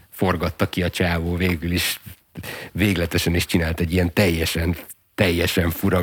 forgatta 0.09 0.69
ki 0.69 0.83
a 0.83 0.89
csávó 0.89 1.35
végül 1.35 1.71
is 1.71 1.99
végletesen 2.71 3.35
is 3.35 3.45
csinált 3.45 3.79
egy 3.79 3.93
ilyen 3.93 4.13
teljesen 4.13 4.75
teljesen 5.15 5.69
fura 5.69 6.01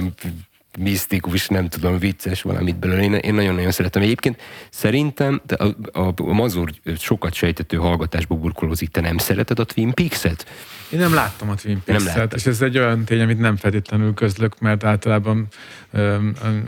misztikus, 0.79 1.49
nem 1.49 1.69
tudom, 1.69 1.99
vicces 1.99 2.43
valamit 2.43 2.79
belőle. 2.79 3.03
Én, 3.03 3.15
én 3.15 3.35
nagyon-nagyon 3.35 3.71
szeretem. 3.71 4.03
Egyébként 4.03 4.41
szerintem 4.71 5.41
a, 5.57 5.65
a, 6.01 6.15
a 6.17 6.33
Mazur 6.33 6.71
sokat 6.99 7.35
sejtető 7.35 7.77
hallgatásba 7.77 8.35
burkolózik. 8.35 8.89
Te 8.89 9.01
nem 9.01 9.19
szereted 9.19 9.59
a 9.59 9.65
Twin 9.65 9.95
Peaks-et? 9.95 10.47
Én 10.93 10.99
nem 10.99 11.15
láttam 11.15 11.49
a 11.51 11.55
Twin 11.55 11.83
Peaks-et, 11.85 12.35
és 12.35 12.47
ez 12.47 12.63
egy 12.63 12.79
olyan 12.79 13.05
tény, 13.05 13.21
amit 13.21 13.39
nem 13.39 13.57
feltétlenül 13.57 14.15
közlök, 14.15 14.59
mert 14.61 14.85
általában 14.85 15.47
ö, 15.91 16.15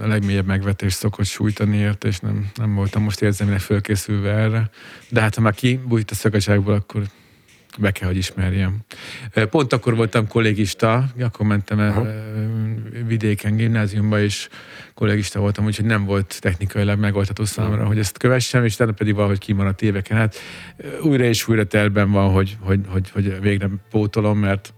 a 0.02 0.06
legmélyebb 0.06 0.46
megvetés 0.46 0.92
szokott 0.92 1.26
sújtani 1.26 1.76
ért, 1.76 2.04
és 2.04 2.18
nem, 2.18 2.50
nem 2.54 2.74
voltam 2.74 3.02
most 3.02 3.22
érzelmileg 3.22 3.60
fölkészülve 3.60 4.30
erre. 4.30 4.70
De 5.08 5.20
hát 5.20 5.34
ha 5.34 5.40
már 5.40 5.54
kibújt 5.54 6.10
a 6.10 6.14
szakadságból, 6.14 6.74
akkor 6.74 7.02
be 7.78 7.90
kell, 7.90 8.08
hogy 8.08 8.16
ismerjem. 8.16 8.76
Pont 9.50 9.72
akkor 9.72 9.96
voltam 9.96 10.28
kollégista, 10.28 11.04
akkor 11.20 11.46
mentem 11.46 11.80
el 11.80 12.24
vidéken 13.06 13.56
gimnáziumba, 13.56 14.20
és 14.20 14.48
kollégista 14.94 15.40
voltam, 15.40 15.64
úgyhogy 15.64 15.84
nem 15.84 16.04
volt 16.04 16.38
technikailag 16.40 16.98
megoldható 16.98 17.44
számomra, 17.44 17.86
hogy 17.86 17.98
ezt 17.98 18.18
kövessem, 18.18 18.64
és 18.64 18.74
utána 18.74 18.92
pedig 18.92 19.14
valahogy 19.14 19.38
kimaradt 19.38 19.82
éveken. 19.82 20.16
Hát 20.16 20.36
újra 21.02 21.24
és 21.24 21.48
újra 21.48 21.64
terben 21.64 22.10
van, 22.10 22.30
hogy, 22.30 22.56
hogy, 22.60 22.80
hogy, 22.86 23.10
hogy 23.10 23.40
végre 23.40 23.68
pótolom, 23.90 24.38
mert 24.38 24.72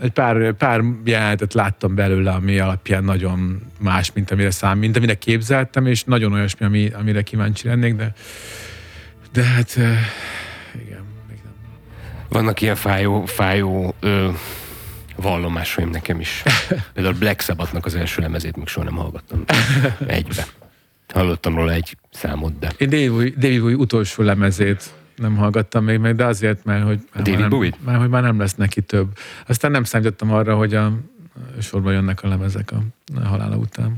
egy 0.00 0.10
pár, 0.10 0.52
pár 0.52 0.82
jelenetet 1.04 1.54
láttam 1.54 1.94
belőle, 1.94 2.30
ami 2.30 2.58
alapján 2.58 3.04
nagyon 3.04 3.62
más, 3.80 4.12
mint 4.12 4.30
amire 4.30 4.50
szám, 4.50 4.78
mint 4.78 4.96
amire 4.96 5.14
képzeltem, 5.14 5.86
és 5.86 6.04
nagyon 6.04 6.32
olyasmi, 6.32 6.66
ami, 6.66 6.90
amire 6.90 7.22
kíváncsi 7.22 7.66
lennék, 7.68 7.94
de, 7.94 8.12
de 9.32 9.42
hát. 9.42 9.78
Vannak 12.28 12.60
ilyen 12.60 12.76
fájó, 12.76 13.24
fájó 13.24 13.94
ö, 14.00 14.28
vallomásaim 15.16 15.90
nekem 15.90 16.20
is. 16.20 16.42
Például 16.94 17.14
Black 17.14 17.40
Sabbathnak 17.40 17.84
az 17.84 17.94
első 17.94 18.22
lemezét 18.22 18.56
még 18.56 18.66
soha 18.66 18.84
nem 18.84 18.96
hallgattam 18.96 19.44
egybe. 20.06 20.46
Hallottam 21.14 21.54
róla 21.54 21.72
egy 21.72 21.96
számot, 22.10 22.58
de... 22.58 22.72
Én 22.78 22.88
David 22.88 23.60
Bowie, 23.60 23.76
utolsó 23.76 24.22
lemezét 24.22 24.92
nem 25.16 25.36
hallgattam 25.36 25.84
még 25.84 25.98
meg, 25.98 26.14
de 26.16 26.24
azért, 26.24 26.64
mert 26.64 26.84
hogy, 26.84 26.98
már, 27.14 27.22
David 27.22 27.40
nem, 27.40 27.48
Bowie? 27.48 27.72
már, 27.84 27.98
hogy 27.98 28.08
már 28.08 28.22
nem 28.22 28.38
lesz 28.38 28.54
neki 28.54 28.80
több. 28.80 29.18
Aztán 29.46 29.70
nem 29.70 29.84
számítottam 29.84 30.32
arra, 30.32 30.56
hogy 30.56 30.74
a 30.74 30.92
sorba 31.60 31.90
jönnek 31.90 32.22
a 32.22 32.28
lemezek 32.28 32.72
a, 32.72 32.82
a 33.14 33.26
halála 33.26 33.56
után. 33.56 33.96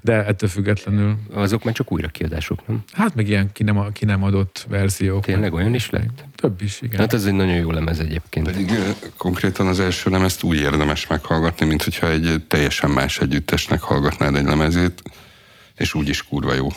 De 0.00 0.24
ettől 0.24 0.48
függetlenül, 0.48 1.16
Azok 1.32 1.64
már 1.64 1.74
csak 1.74 1.92
újrakiadások, 1.92 2.66
nem? 2.66 2.82
hát 2.92 3.14
meg 3.14 3.28
ilyen 3.28 3.52
ki 3.52 3.62
nem, 3.62 3.92
ki 3.92 4.04
nem 4.04 4.22
adott 4.22 4.66
verziók. 4.68 5.24
Tényleg 5.24 5.42
meg- 5.42 5.60
olyan 5.60 5.74
is 5.74 5.90
lett? 5.90 6.24
Több 6.34 6.62
is, 6.62 6.82
igen. 6.82 7.00
Hát 7.00 7.12
ez 7.12 7.24
egy 7.24 7.32
nagyon 7.34 7.54
jó 7.54 7.70
lemez 7.70 7.98
egyébként. 7.98 8.46
Pedig 8.50 8.72
konkrétan 9.16 9.66
az 9.66 9.80
első 9.80 10.10
lemezt 10.10 10.42
úgy 10.42 10.56
érdemes 10.56 11.06
meghallgatni, 11.06 11.66
mint 11.66 11.82
hogyha 11.82 12.10
egy 12.10 12.44
teljesen 12.48 12.90
más 12.90 13.18
együttesnek 13.18 13.80
hallgatnád 13.80 14.34
egy 14.36 14.44
lemezét, 14.44 15.02
és 15.76 15.94
úgy 15.94 16.08
is 16.08 16.22
kurva 16.22 16.54
jó. 16.54 16.68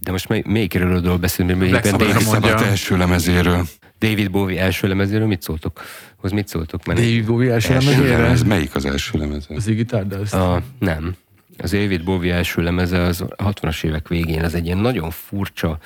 De 0.00 0.10
most 0.10 0.28
mely, 0.28 0.42
melyik 0.46 0.74
előadóról 0.74 1.16
beszélünk? 1.18 1.58
Black 1.68 1.86
Sabbath 1.86 2.66
első 2.66 2.96
lemezéről. 2.96 3.66
David 3.98 4.30
Bowie 4.30 4.62
első 4.62 4.88
lemezéről 4.88 5.26
mit 5.26 5.42
szóltok? 5.42 5.80
Hoz 6.16 6.30
mit 6.30 6.48
szóltok? 6.48 6.84
Mert 6.86 6.98
David 6.98 7.24
Bowie 7.26 7.52
első 7.52 7.72
Első 7.74 7.90
lemezére? 7.90 8.18
lemez, 8.22 8.42
melyik 8.42 8.74
az 8.74 8.84
első 8.84 9.18
lemez? 9.18 9.46
Az 9.48 9.66
Iggy 9.66 9.86
Stardust. 9.86 10.32
A, 10.34 10.62
nem. 10.78 11.14
Az 11.58 11.70
David 11.70 12.04
Bowie 12.04 12.34
első 12.34 12.62
lemeze 12.62 13.00
az 13.00 13.20
a 13.20 13.52
60-as 13.52 13.84
évek 13.84 14.08
végén, 14.08 14.44
ez 14.44 14.54
egy 14.54 14.64
ilyen 14.64 14.78
nagyon 14.78 15.10
furcsa, 15.10 15.78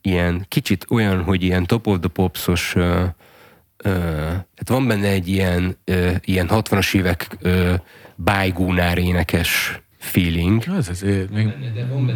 ilyen 0.00 0.44
kicsit 0.48 0.86
olyan, 0.88 1.22
hogy 1.22 1.42
ilyen 1.42 1.66
top 1.66 1.86
of 1.86 1.98
the 1.98 2.08
popsos, 2.08 2.74
ö, 2.74 3.04
ö, 3.76 3.90
hát 4.56 4.68
van 4.68 4.86
benne 4.86 5.08
egy 5.08 5.28
ilyen, 5.28 5.76
ö, 5.84 6.10
ilyen 6.24 6.46
60-as 6.50 6.94
évek 6.94 7.36
ö, 7.40 7.74
bájgúnár 8.16 8.98
énekes 8.98 9.80
feeling, 9.98 10.62
Az 10.76 10.88
azért, 10.88 11.30
még 11.30 11.48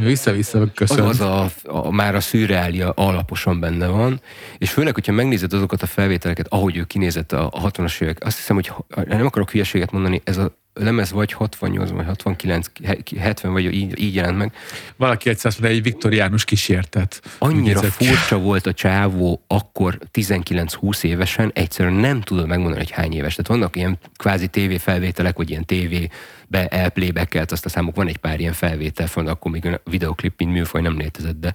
vissza-vissza 0.00 0.60
az, 0.60 0.68
köszön. 0.74 1.04
az 1.04 1.20
a, 1.20 1.50
a, 1.64 1.90
már 1.90 2.14
a 2.14 2.20
szürreália 2.20 2.90
alaposan 2.90 3.60
benne 3.60 3.86
van, 3.86 4.20
és 4.58 4.70
főleg, 4.70 4.94
hogyha 4.94 5.12
megnézed 5.12 5.52
azokat 5.52 5.82
a 5.82 5.86
felvételeket, 5.86 6.46
ahogy 6.48 6.76
ő 6.76 6.84
kinézett 6.84 7.32
a, 7.32 7.46
a 7.52 7.70
60-as 7.70 8.00
évek, 8.02 8.24
azt 8.24 8.36
hiszem, 8.36 8.56
hogy 8.56 8.66
ha- 8.66 8.86
nem 9.06 9.26
akarok 9.26 9.50
hülyeséget 9.50 9.90
mondani, 9.92 10.20
ez 10.24 10.36
a 10.36 10.58
lemez 10.78 11.10
vagy 11.10 11.32
68, 11.32 11.90
vagy 11.90 12.06
69, 12.06 12.66
70, 13.20 13.52
vagy 13.52 13.74
így, 13.74 14.00
így 14.00 14.14
jelent 14.14 14.36
meg. 14.36 14.52
Valaki 14.96 15.28
egyszer 15.28 15.46
azt 15.46 15.60
mondta, 15.60 15.78
egy 15.78 15.82
viktoriánus 15.82 16.44
kísértet. 16.44 17.22
Annyira 17.38 17.82
furcsa 17.82 18.38
volt 18.38 18.66
a 18.66 18.72
csávó 18.72 19.42
akkor 19.46 19.98
19-20 20.12 21.02
évesen, 21.02 21.50
egyszerűen 21.54 21.94
nem 21.94 22.20
tudod 22.20 22.46
megmondani, 22.46 22.78
hogy 22.78 22.90
hány 22.90 23.12
éves. 23.12 23.34
Tehát 23.34 23.50
vannak 23.50 23.76
ilyen 23.76 23.98
kvázi 24.16 24.46
tévéfelvételek, 24.46 25.36
vagy 25.36 25.50
ilyen 25.50 25.64
tévébe 25.64 26.66
elplébekkelt 26.68 27.52
azt 27.52 27.64
a 27.64 27.68
számok, 27.68 27.96
van 27.96 28.08
egy 28.08 28.18
pár 28.18 28.40
ilyen 28.40 28.52
felvétel, 28.52 29.06
fönn, 29.06 29.26
akkor 29.26 29.50
még 29.50 29.66
a 29.66 29.80
videoklip, 29.84 30.38
mint 30.38 30.52
műfaj 30.52 30.80
nem 30.80 30.98
létezett, 30.98 31.40
de 31.40 31.54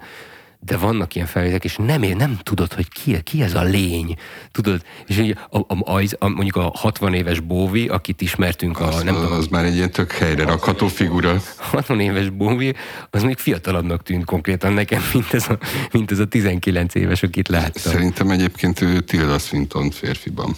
de 0.64 0.76
vannak 0.76 1.14
ilyen 1.14 1.26
felvételek, 1.26 1.64
és 1.64 1.76
nem, 1.76 2.02
ér- 2.02 2.16
nem 2.16 2.38
tudod, 2.42 2.72
hogy 2.72 2.88
ki, 2.88 3.22
ki 3.22 3.42
ez 3.42 3.54
a 3.54 3.62
lény. 3.62 4.14
Tudod, 4.50 4.82
és 5.06 5.18
így 5.18 5.36
a, 5.50 5.58
a, 5.58 5.98
a, 5.98 6.02
a, 6.18 6.28
mondjuk 6.28 6.56
a 6.56 6.70
60 6.74 7.14
éves 7.14 7.40
Bóvi, 7.40 7.88
akit 7.88 8.20
ismertünk 8.20 8.80
a, 8.80 8.86
Az, 8.86 9.02
nem 9.02 9.14
tudom, 9.14 9.32
az 9.32 9.46
már 9.46 9.64
egy 9.64 9.74
ilyen 9.74 9.90
tök 9.90 10.12
helyre 10.12 10.44
rakható 10.44 10.86
figura. 10.88 11.36
60 11.56 12.00
éves 12.00 12.30
Bowie, 12.30 12.74
az 13.10 13.22
még 13.22 13.38
fiatalabbnak 13.38 14.02
tűnt 14.02 14.24
konkrétan 14.24 14.72
nekem, 14.72 15.02
mint 15.12 15.32
ez 15.34 15.48
a, 15.48 15.58
mint 15.92 16.10
ez 16.10 16.18
a 16.18 16.26
19 16.26 16.94
éves, 16.94 17.22
akit 17.22 17.48
láttam. 17.48 17.92
Szerintem 17.92 18.30
egyébként 18.30 18.80
ő 18.80 19.00
Tilda 19.00 19.38
Swinton 19.38 19.90
férfiban. 19.90 20.56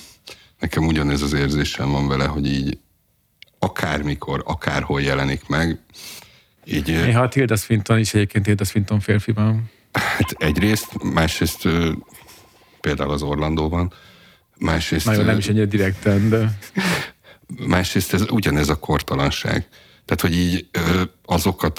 Nekem 0.58 0.86
ugyanez 0.86 1.22
az 1.22 1.32
érzésem 1.32 1.90
van 1.90 2.08
vele, 2.08 2.24
hogy 2.24 2.46
így 2.46 2.78
akármikor, 3.58 4.42
akárhol 4.46 5.02
jelenik 5.02 5.46
meg, 5.46 5.78
így 6.64 6.86
Néha 6.86 7.22
a 7.22 7.28
Tilda 7.28 7.56
Swinton 7.56 7.98
is 7.98 8.14
egyébként 8.14 8.44
Tilda 8.44 8.64
Swinton 8.64 9.00
férfiban. 9.00 9.70
Hát 9.98 10.34
egyrészt, 10.38 11.02
másrészt 11.02 11.68
például 12.80 13.10
az 13.10 13.22
Orlandóban, 13.22 13.92
másrészt, 14.58 15.06
Nagyon 15.06 15.24
nem 15.24 15.38
is 15.38 15.48
ennyire 15.48 15.64
direkten, 15.64 16.28
de 16.28 16.58
másrészt 17.66 18.12
ez 18.12 18.30
ugyanez 18.30 18.68
a 18.68 18.78
kortalanság. 18.78 19.68
Tehát, 20.04 20.20
hogy 20.20 20.36
így 20.36 20.68
azokat 21.24 21.78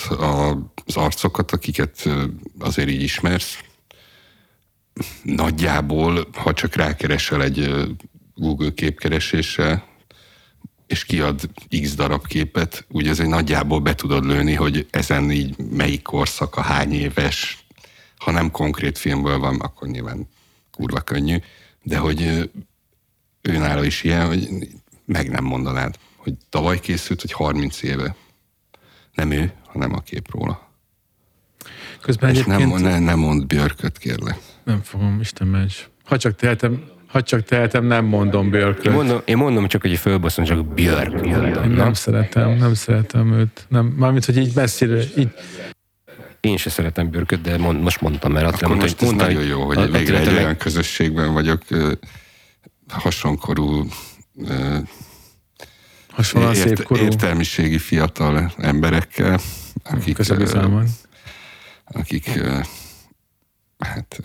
az 0.86 0.96
arcokat, 0.96 1.52
akiket 1.52 2.10
azért 2.60 2.90
így 2.90 3.02
ismersz, 3.02 3.60
nagyjából, 5.24 6.28
ha 6.34 6.54
csak 6.54 6.76
rákeresel 6.76 7.44
egy 7.44 7.88
Google 8.36 8.74
képkeresésre, 8.74 9.84
és 10.88 11.06
kiad 11.06 11.50
x 11.82 11.96
darab 11.96 12.28
képet, 12.28 12.86
úgy 12.90 13.08
egy 13.08 13.28
nagyjából 13.28 13.80
be 13.80 13.96
tudod 13.96 14.26
lőni, 14.26 14.54
hogy 14.54 14.88
ezen 14.90 15.32
így 15.32 15.58
melyik 15.58 16.02
korszak, 16.02 16.56
a 16.56 16.62
hány 16.62 16.94
éves, 16.94 17.65
ha 18.18 18.32
nem 18.32 18.52
konkrét 18.52 18.98
filmből 18.98 19.40
van, 19.40 19.60
akkor 19.60 19.88
nyilván 19.88 20.28
kurva 20.72 21.00
könnyű, 21.00 21.38
de 21.84 21.98
hogy 21.98 22.50
őnála 23.42 23.84
is 23.84 24.04
ilyen, 24.04 24.28
hogy 24.28 24.48
meg 25.06 25.30
nem 25.30 25.44
mondanád, 25.44 25.96
hogy 26.16 26.34
tavaly 26.50 26.80
készült, 26.80 27.22
hogy 27.22 27.32
30 27.32 27.82
éve. 27.84 28.16
Nem 29.14 29.32
ő, 29.32 29.52
hanem 29.68 29.94
a 29.94 30.00
kép 30.00 30.32
róla. 30.32 30.70
közben 32.02 32.30
És 32.30 32.40
egyébként 32.40 32.72
nem, 32.72 32.82
nem, 32.82 32.92
ne, 32.92 33.00
nem 33.00 33.20
mond 33.20 33.46
Björköt, 33.46 33.98
kérlek. 33.98 34.38
nem 34.64 34.82
fogom, 34.84 35.20
Isten 35.20 35.48
ments. 35.48 35.90
Ha 36.04 36.18
csak 36.18 36.36
tehetem, 36.36 36.84
ha 37.08 37.22
csak 37.24 37.44
tehetem, 37.44 37.86
nem 37.86 38.06
mondom 38.06 38.44
Én 38.44 38.52
Björköt. 38.52 38.94
mondom, 38.94 39.22
én 39.26 39.38
mondom 39.38 39.68
csak, 39.68 39.82
hogy 39.82 39.98
fölbasszom, 39.98 40.46
csak 40.46 40.66
Björk 40.74 41.26
jön. 41.26 41.46
Én 41.46 41.70
Na? 41.70 41.84
nem 41.84 41.94
szeretem, 41.94 42.52
nem 42.58 42.74
szeretem 42.74 43.34
őt. 43.34 43.66
Nem, 43.70 43.86
mármint, 43.86 44.26
hogy 44.26 44.38
így 44.38 44.56
messzire, 44.56 45.04
így 45.18 45.30
Én 46.46 46.58
se 46.58 46.70
szeretem 46.70 47.10
Björköt, 47.10 47.42
de 47.42 47.58
mond, 47.58 47.82
most 47.82 48.02
mondtam, 48.02 48.32
mert 48.32 48.46
Attila 48.46 48.66
Akkor 48.66 48.78
mondta, 48.78 48.86
most 48.86 49.00
hogy, 49.00 49.08
ez 49.08 49.14
mondta, 49.14 49.34
nagyon 49.34 49.58
jó, 49.58 49.66
hogy 49.66 49.78
Attila, 49.78 49.98
végre 49.98 50.20
egy 50.20 50.26
meg- 50.26 50.36
olyan 50.36 50.58
közösségben 50.58 51.34
vagyok, 51.34 51.62
hasonkorú, 52.88 53.88
hasonlóan 56.10 56.56
szép 56.56 56.84
korú. 56.84 57.04
értelmiségi 57.04 57.78
fiatal 57.78 58.54
emberekkel, 58.58 59.40
akik, 59.84 60.16
Köszönöm 60.16 60.88
akik 61.86 62.40
hát 63.80 64.20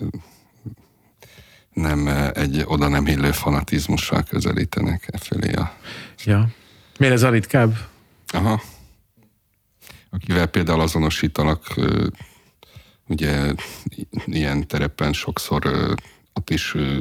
nem 1.73 2.07
egy 2.33 2.63
oda 2.65 2.87
nem 2.87 3.07
illő 3.07 3.31
fanatizmussal 3.31 4.23
közelítenek 4.23 5.07
e 5.11 5.17
felé 5.17 5.53
a 5.53 5.75
Ja. 6.25 6.47
Miért 6.97 7.13
ez 7.13 7.23
a 7.23 7.29
ritkább? 7.29 7.77
Aha. 8.27 8.61
Akivel 10.11 10.45
például 10.45 10.81
azonosítanak, 10.81 11.75
ugye 13.07 13.53
ilyen 14.25 14.67
terepen 14.67 15.13
sokszor 15.13 15.65
ö, 15.65 15.93
ott 16.33 16.49
is 16.49 16.75
ö, 16.75 16.97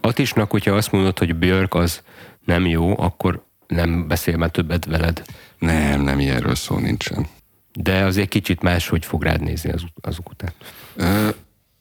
Atisnak, 0.00 0.50
hogyha 0.50 0.74
azt 0.74 0.92
mondod, 0.92 1.18
hogy 1.18 1.36
Björk 1.36 1.74
az 1.74 2.02
nem 2.44 2.66
jó, 2.66 3.00
akkor 3.00 3.44
nem 3.66 4.08
beszél 4.08 4.36
már 4.36 4.50
többet 4.50 4.84
veled. 4.84 5.22
nem, 5.58 6.00
nem 6.00 6.18
ilyenről 6.18 6.54
szó 6.54 6.78
nincsen. 6.78 7.26
De 7.72 8.04
azért 8.04 8.28
kicsit 8.28 8.62
más, 8.62 8.88
hogy 8.88 9.04
fog 9.04 9.22
rád 9.22 9.40
nézni 9.40 9.70
az, 9.70 9.82
azok 10.00 10.30
után. 10.30 10.52
Ö, 10.96 11.28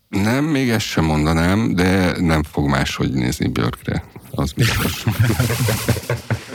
nem, 0.09 0.45
még 0.45 0.69
ezt 0.69 0.85
sem 0.85 1.05
mondanám, 1.05 1.75
de 1.75 2.19
nem 2.19 2.43
fog 2.43 2.69
máshogy 2.69 3.11
nézni 3.11 3.47
Björkre. 3.47 4.03
Az 4.31 4.51
biztos. 4.51 5.03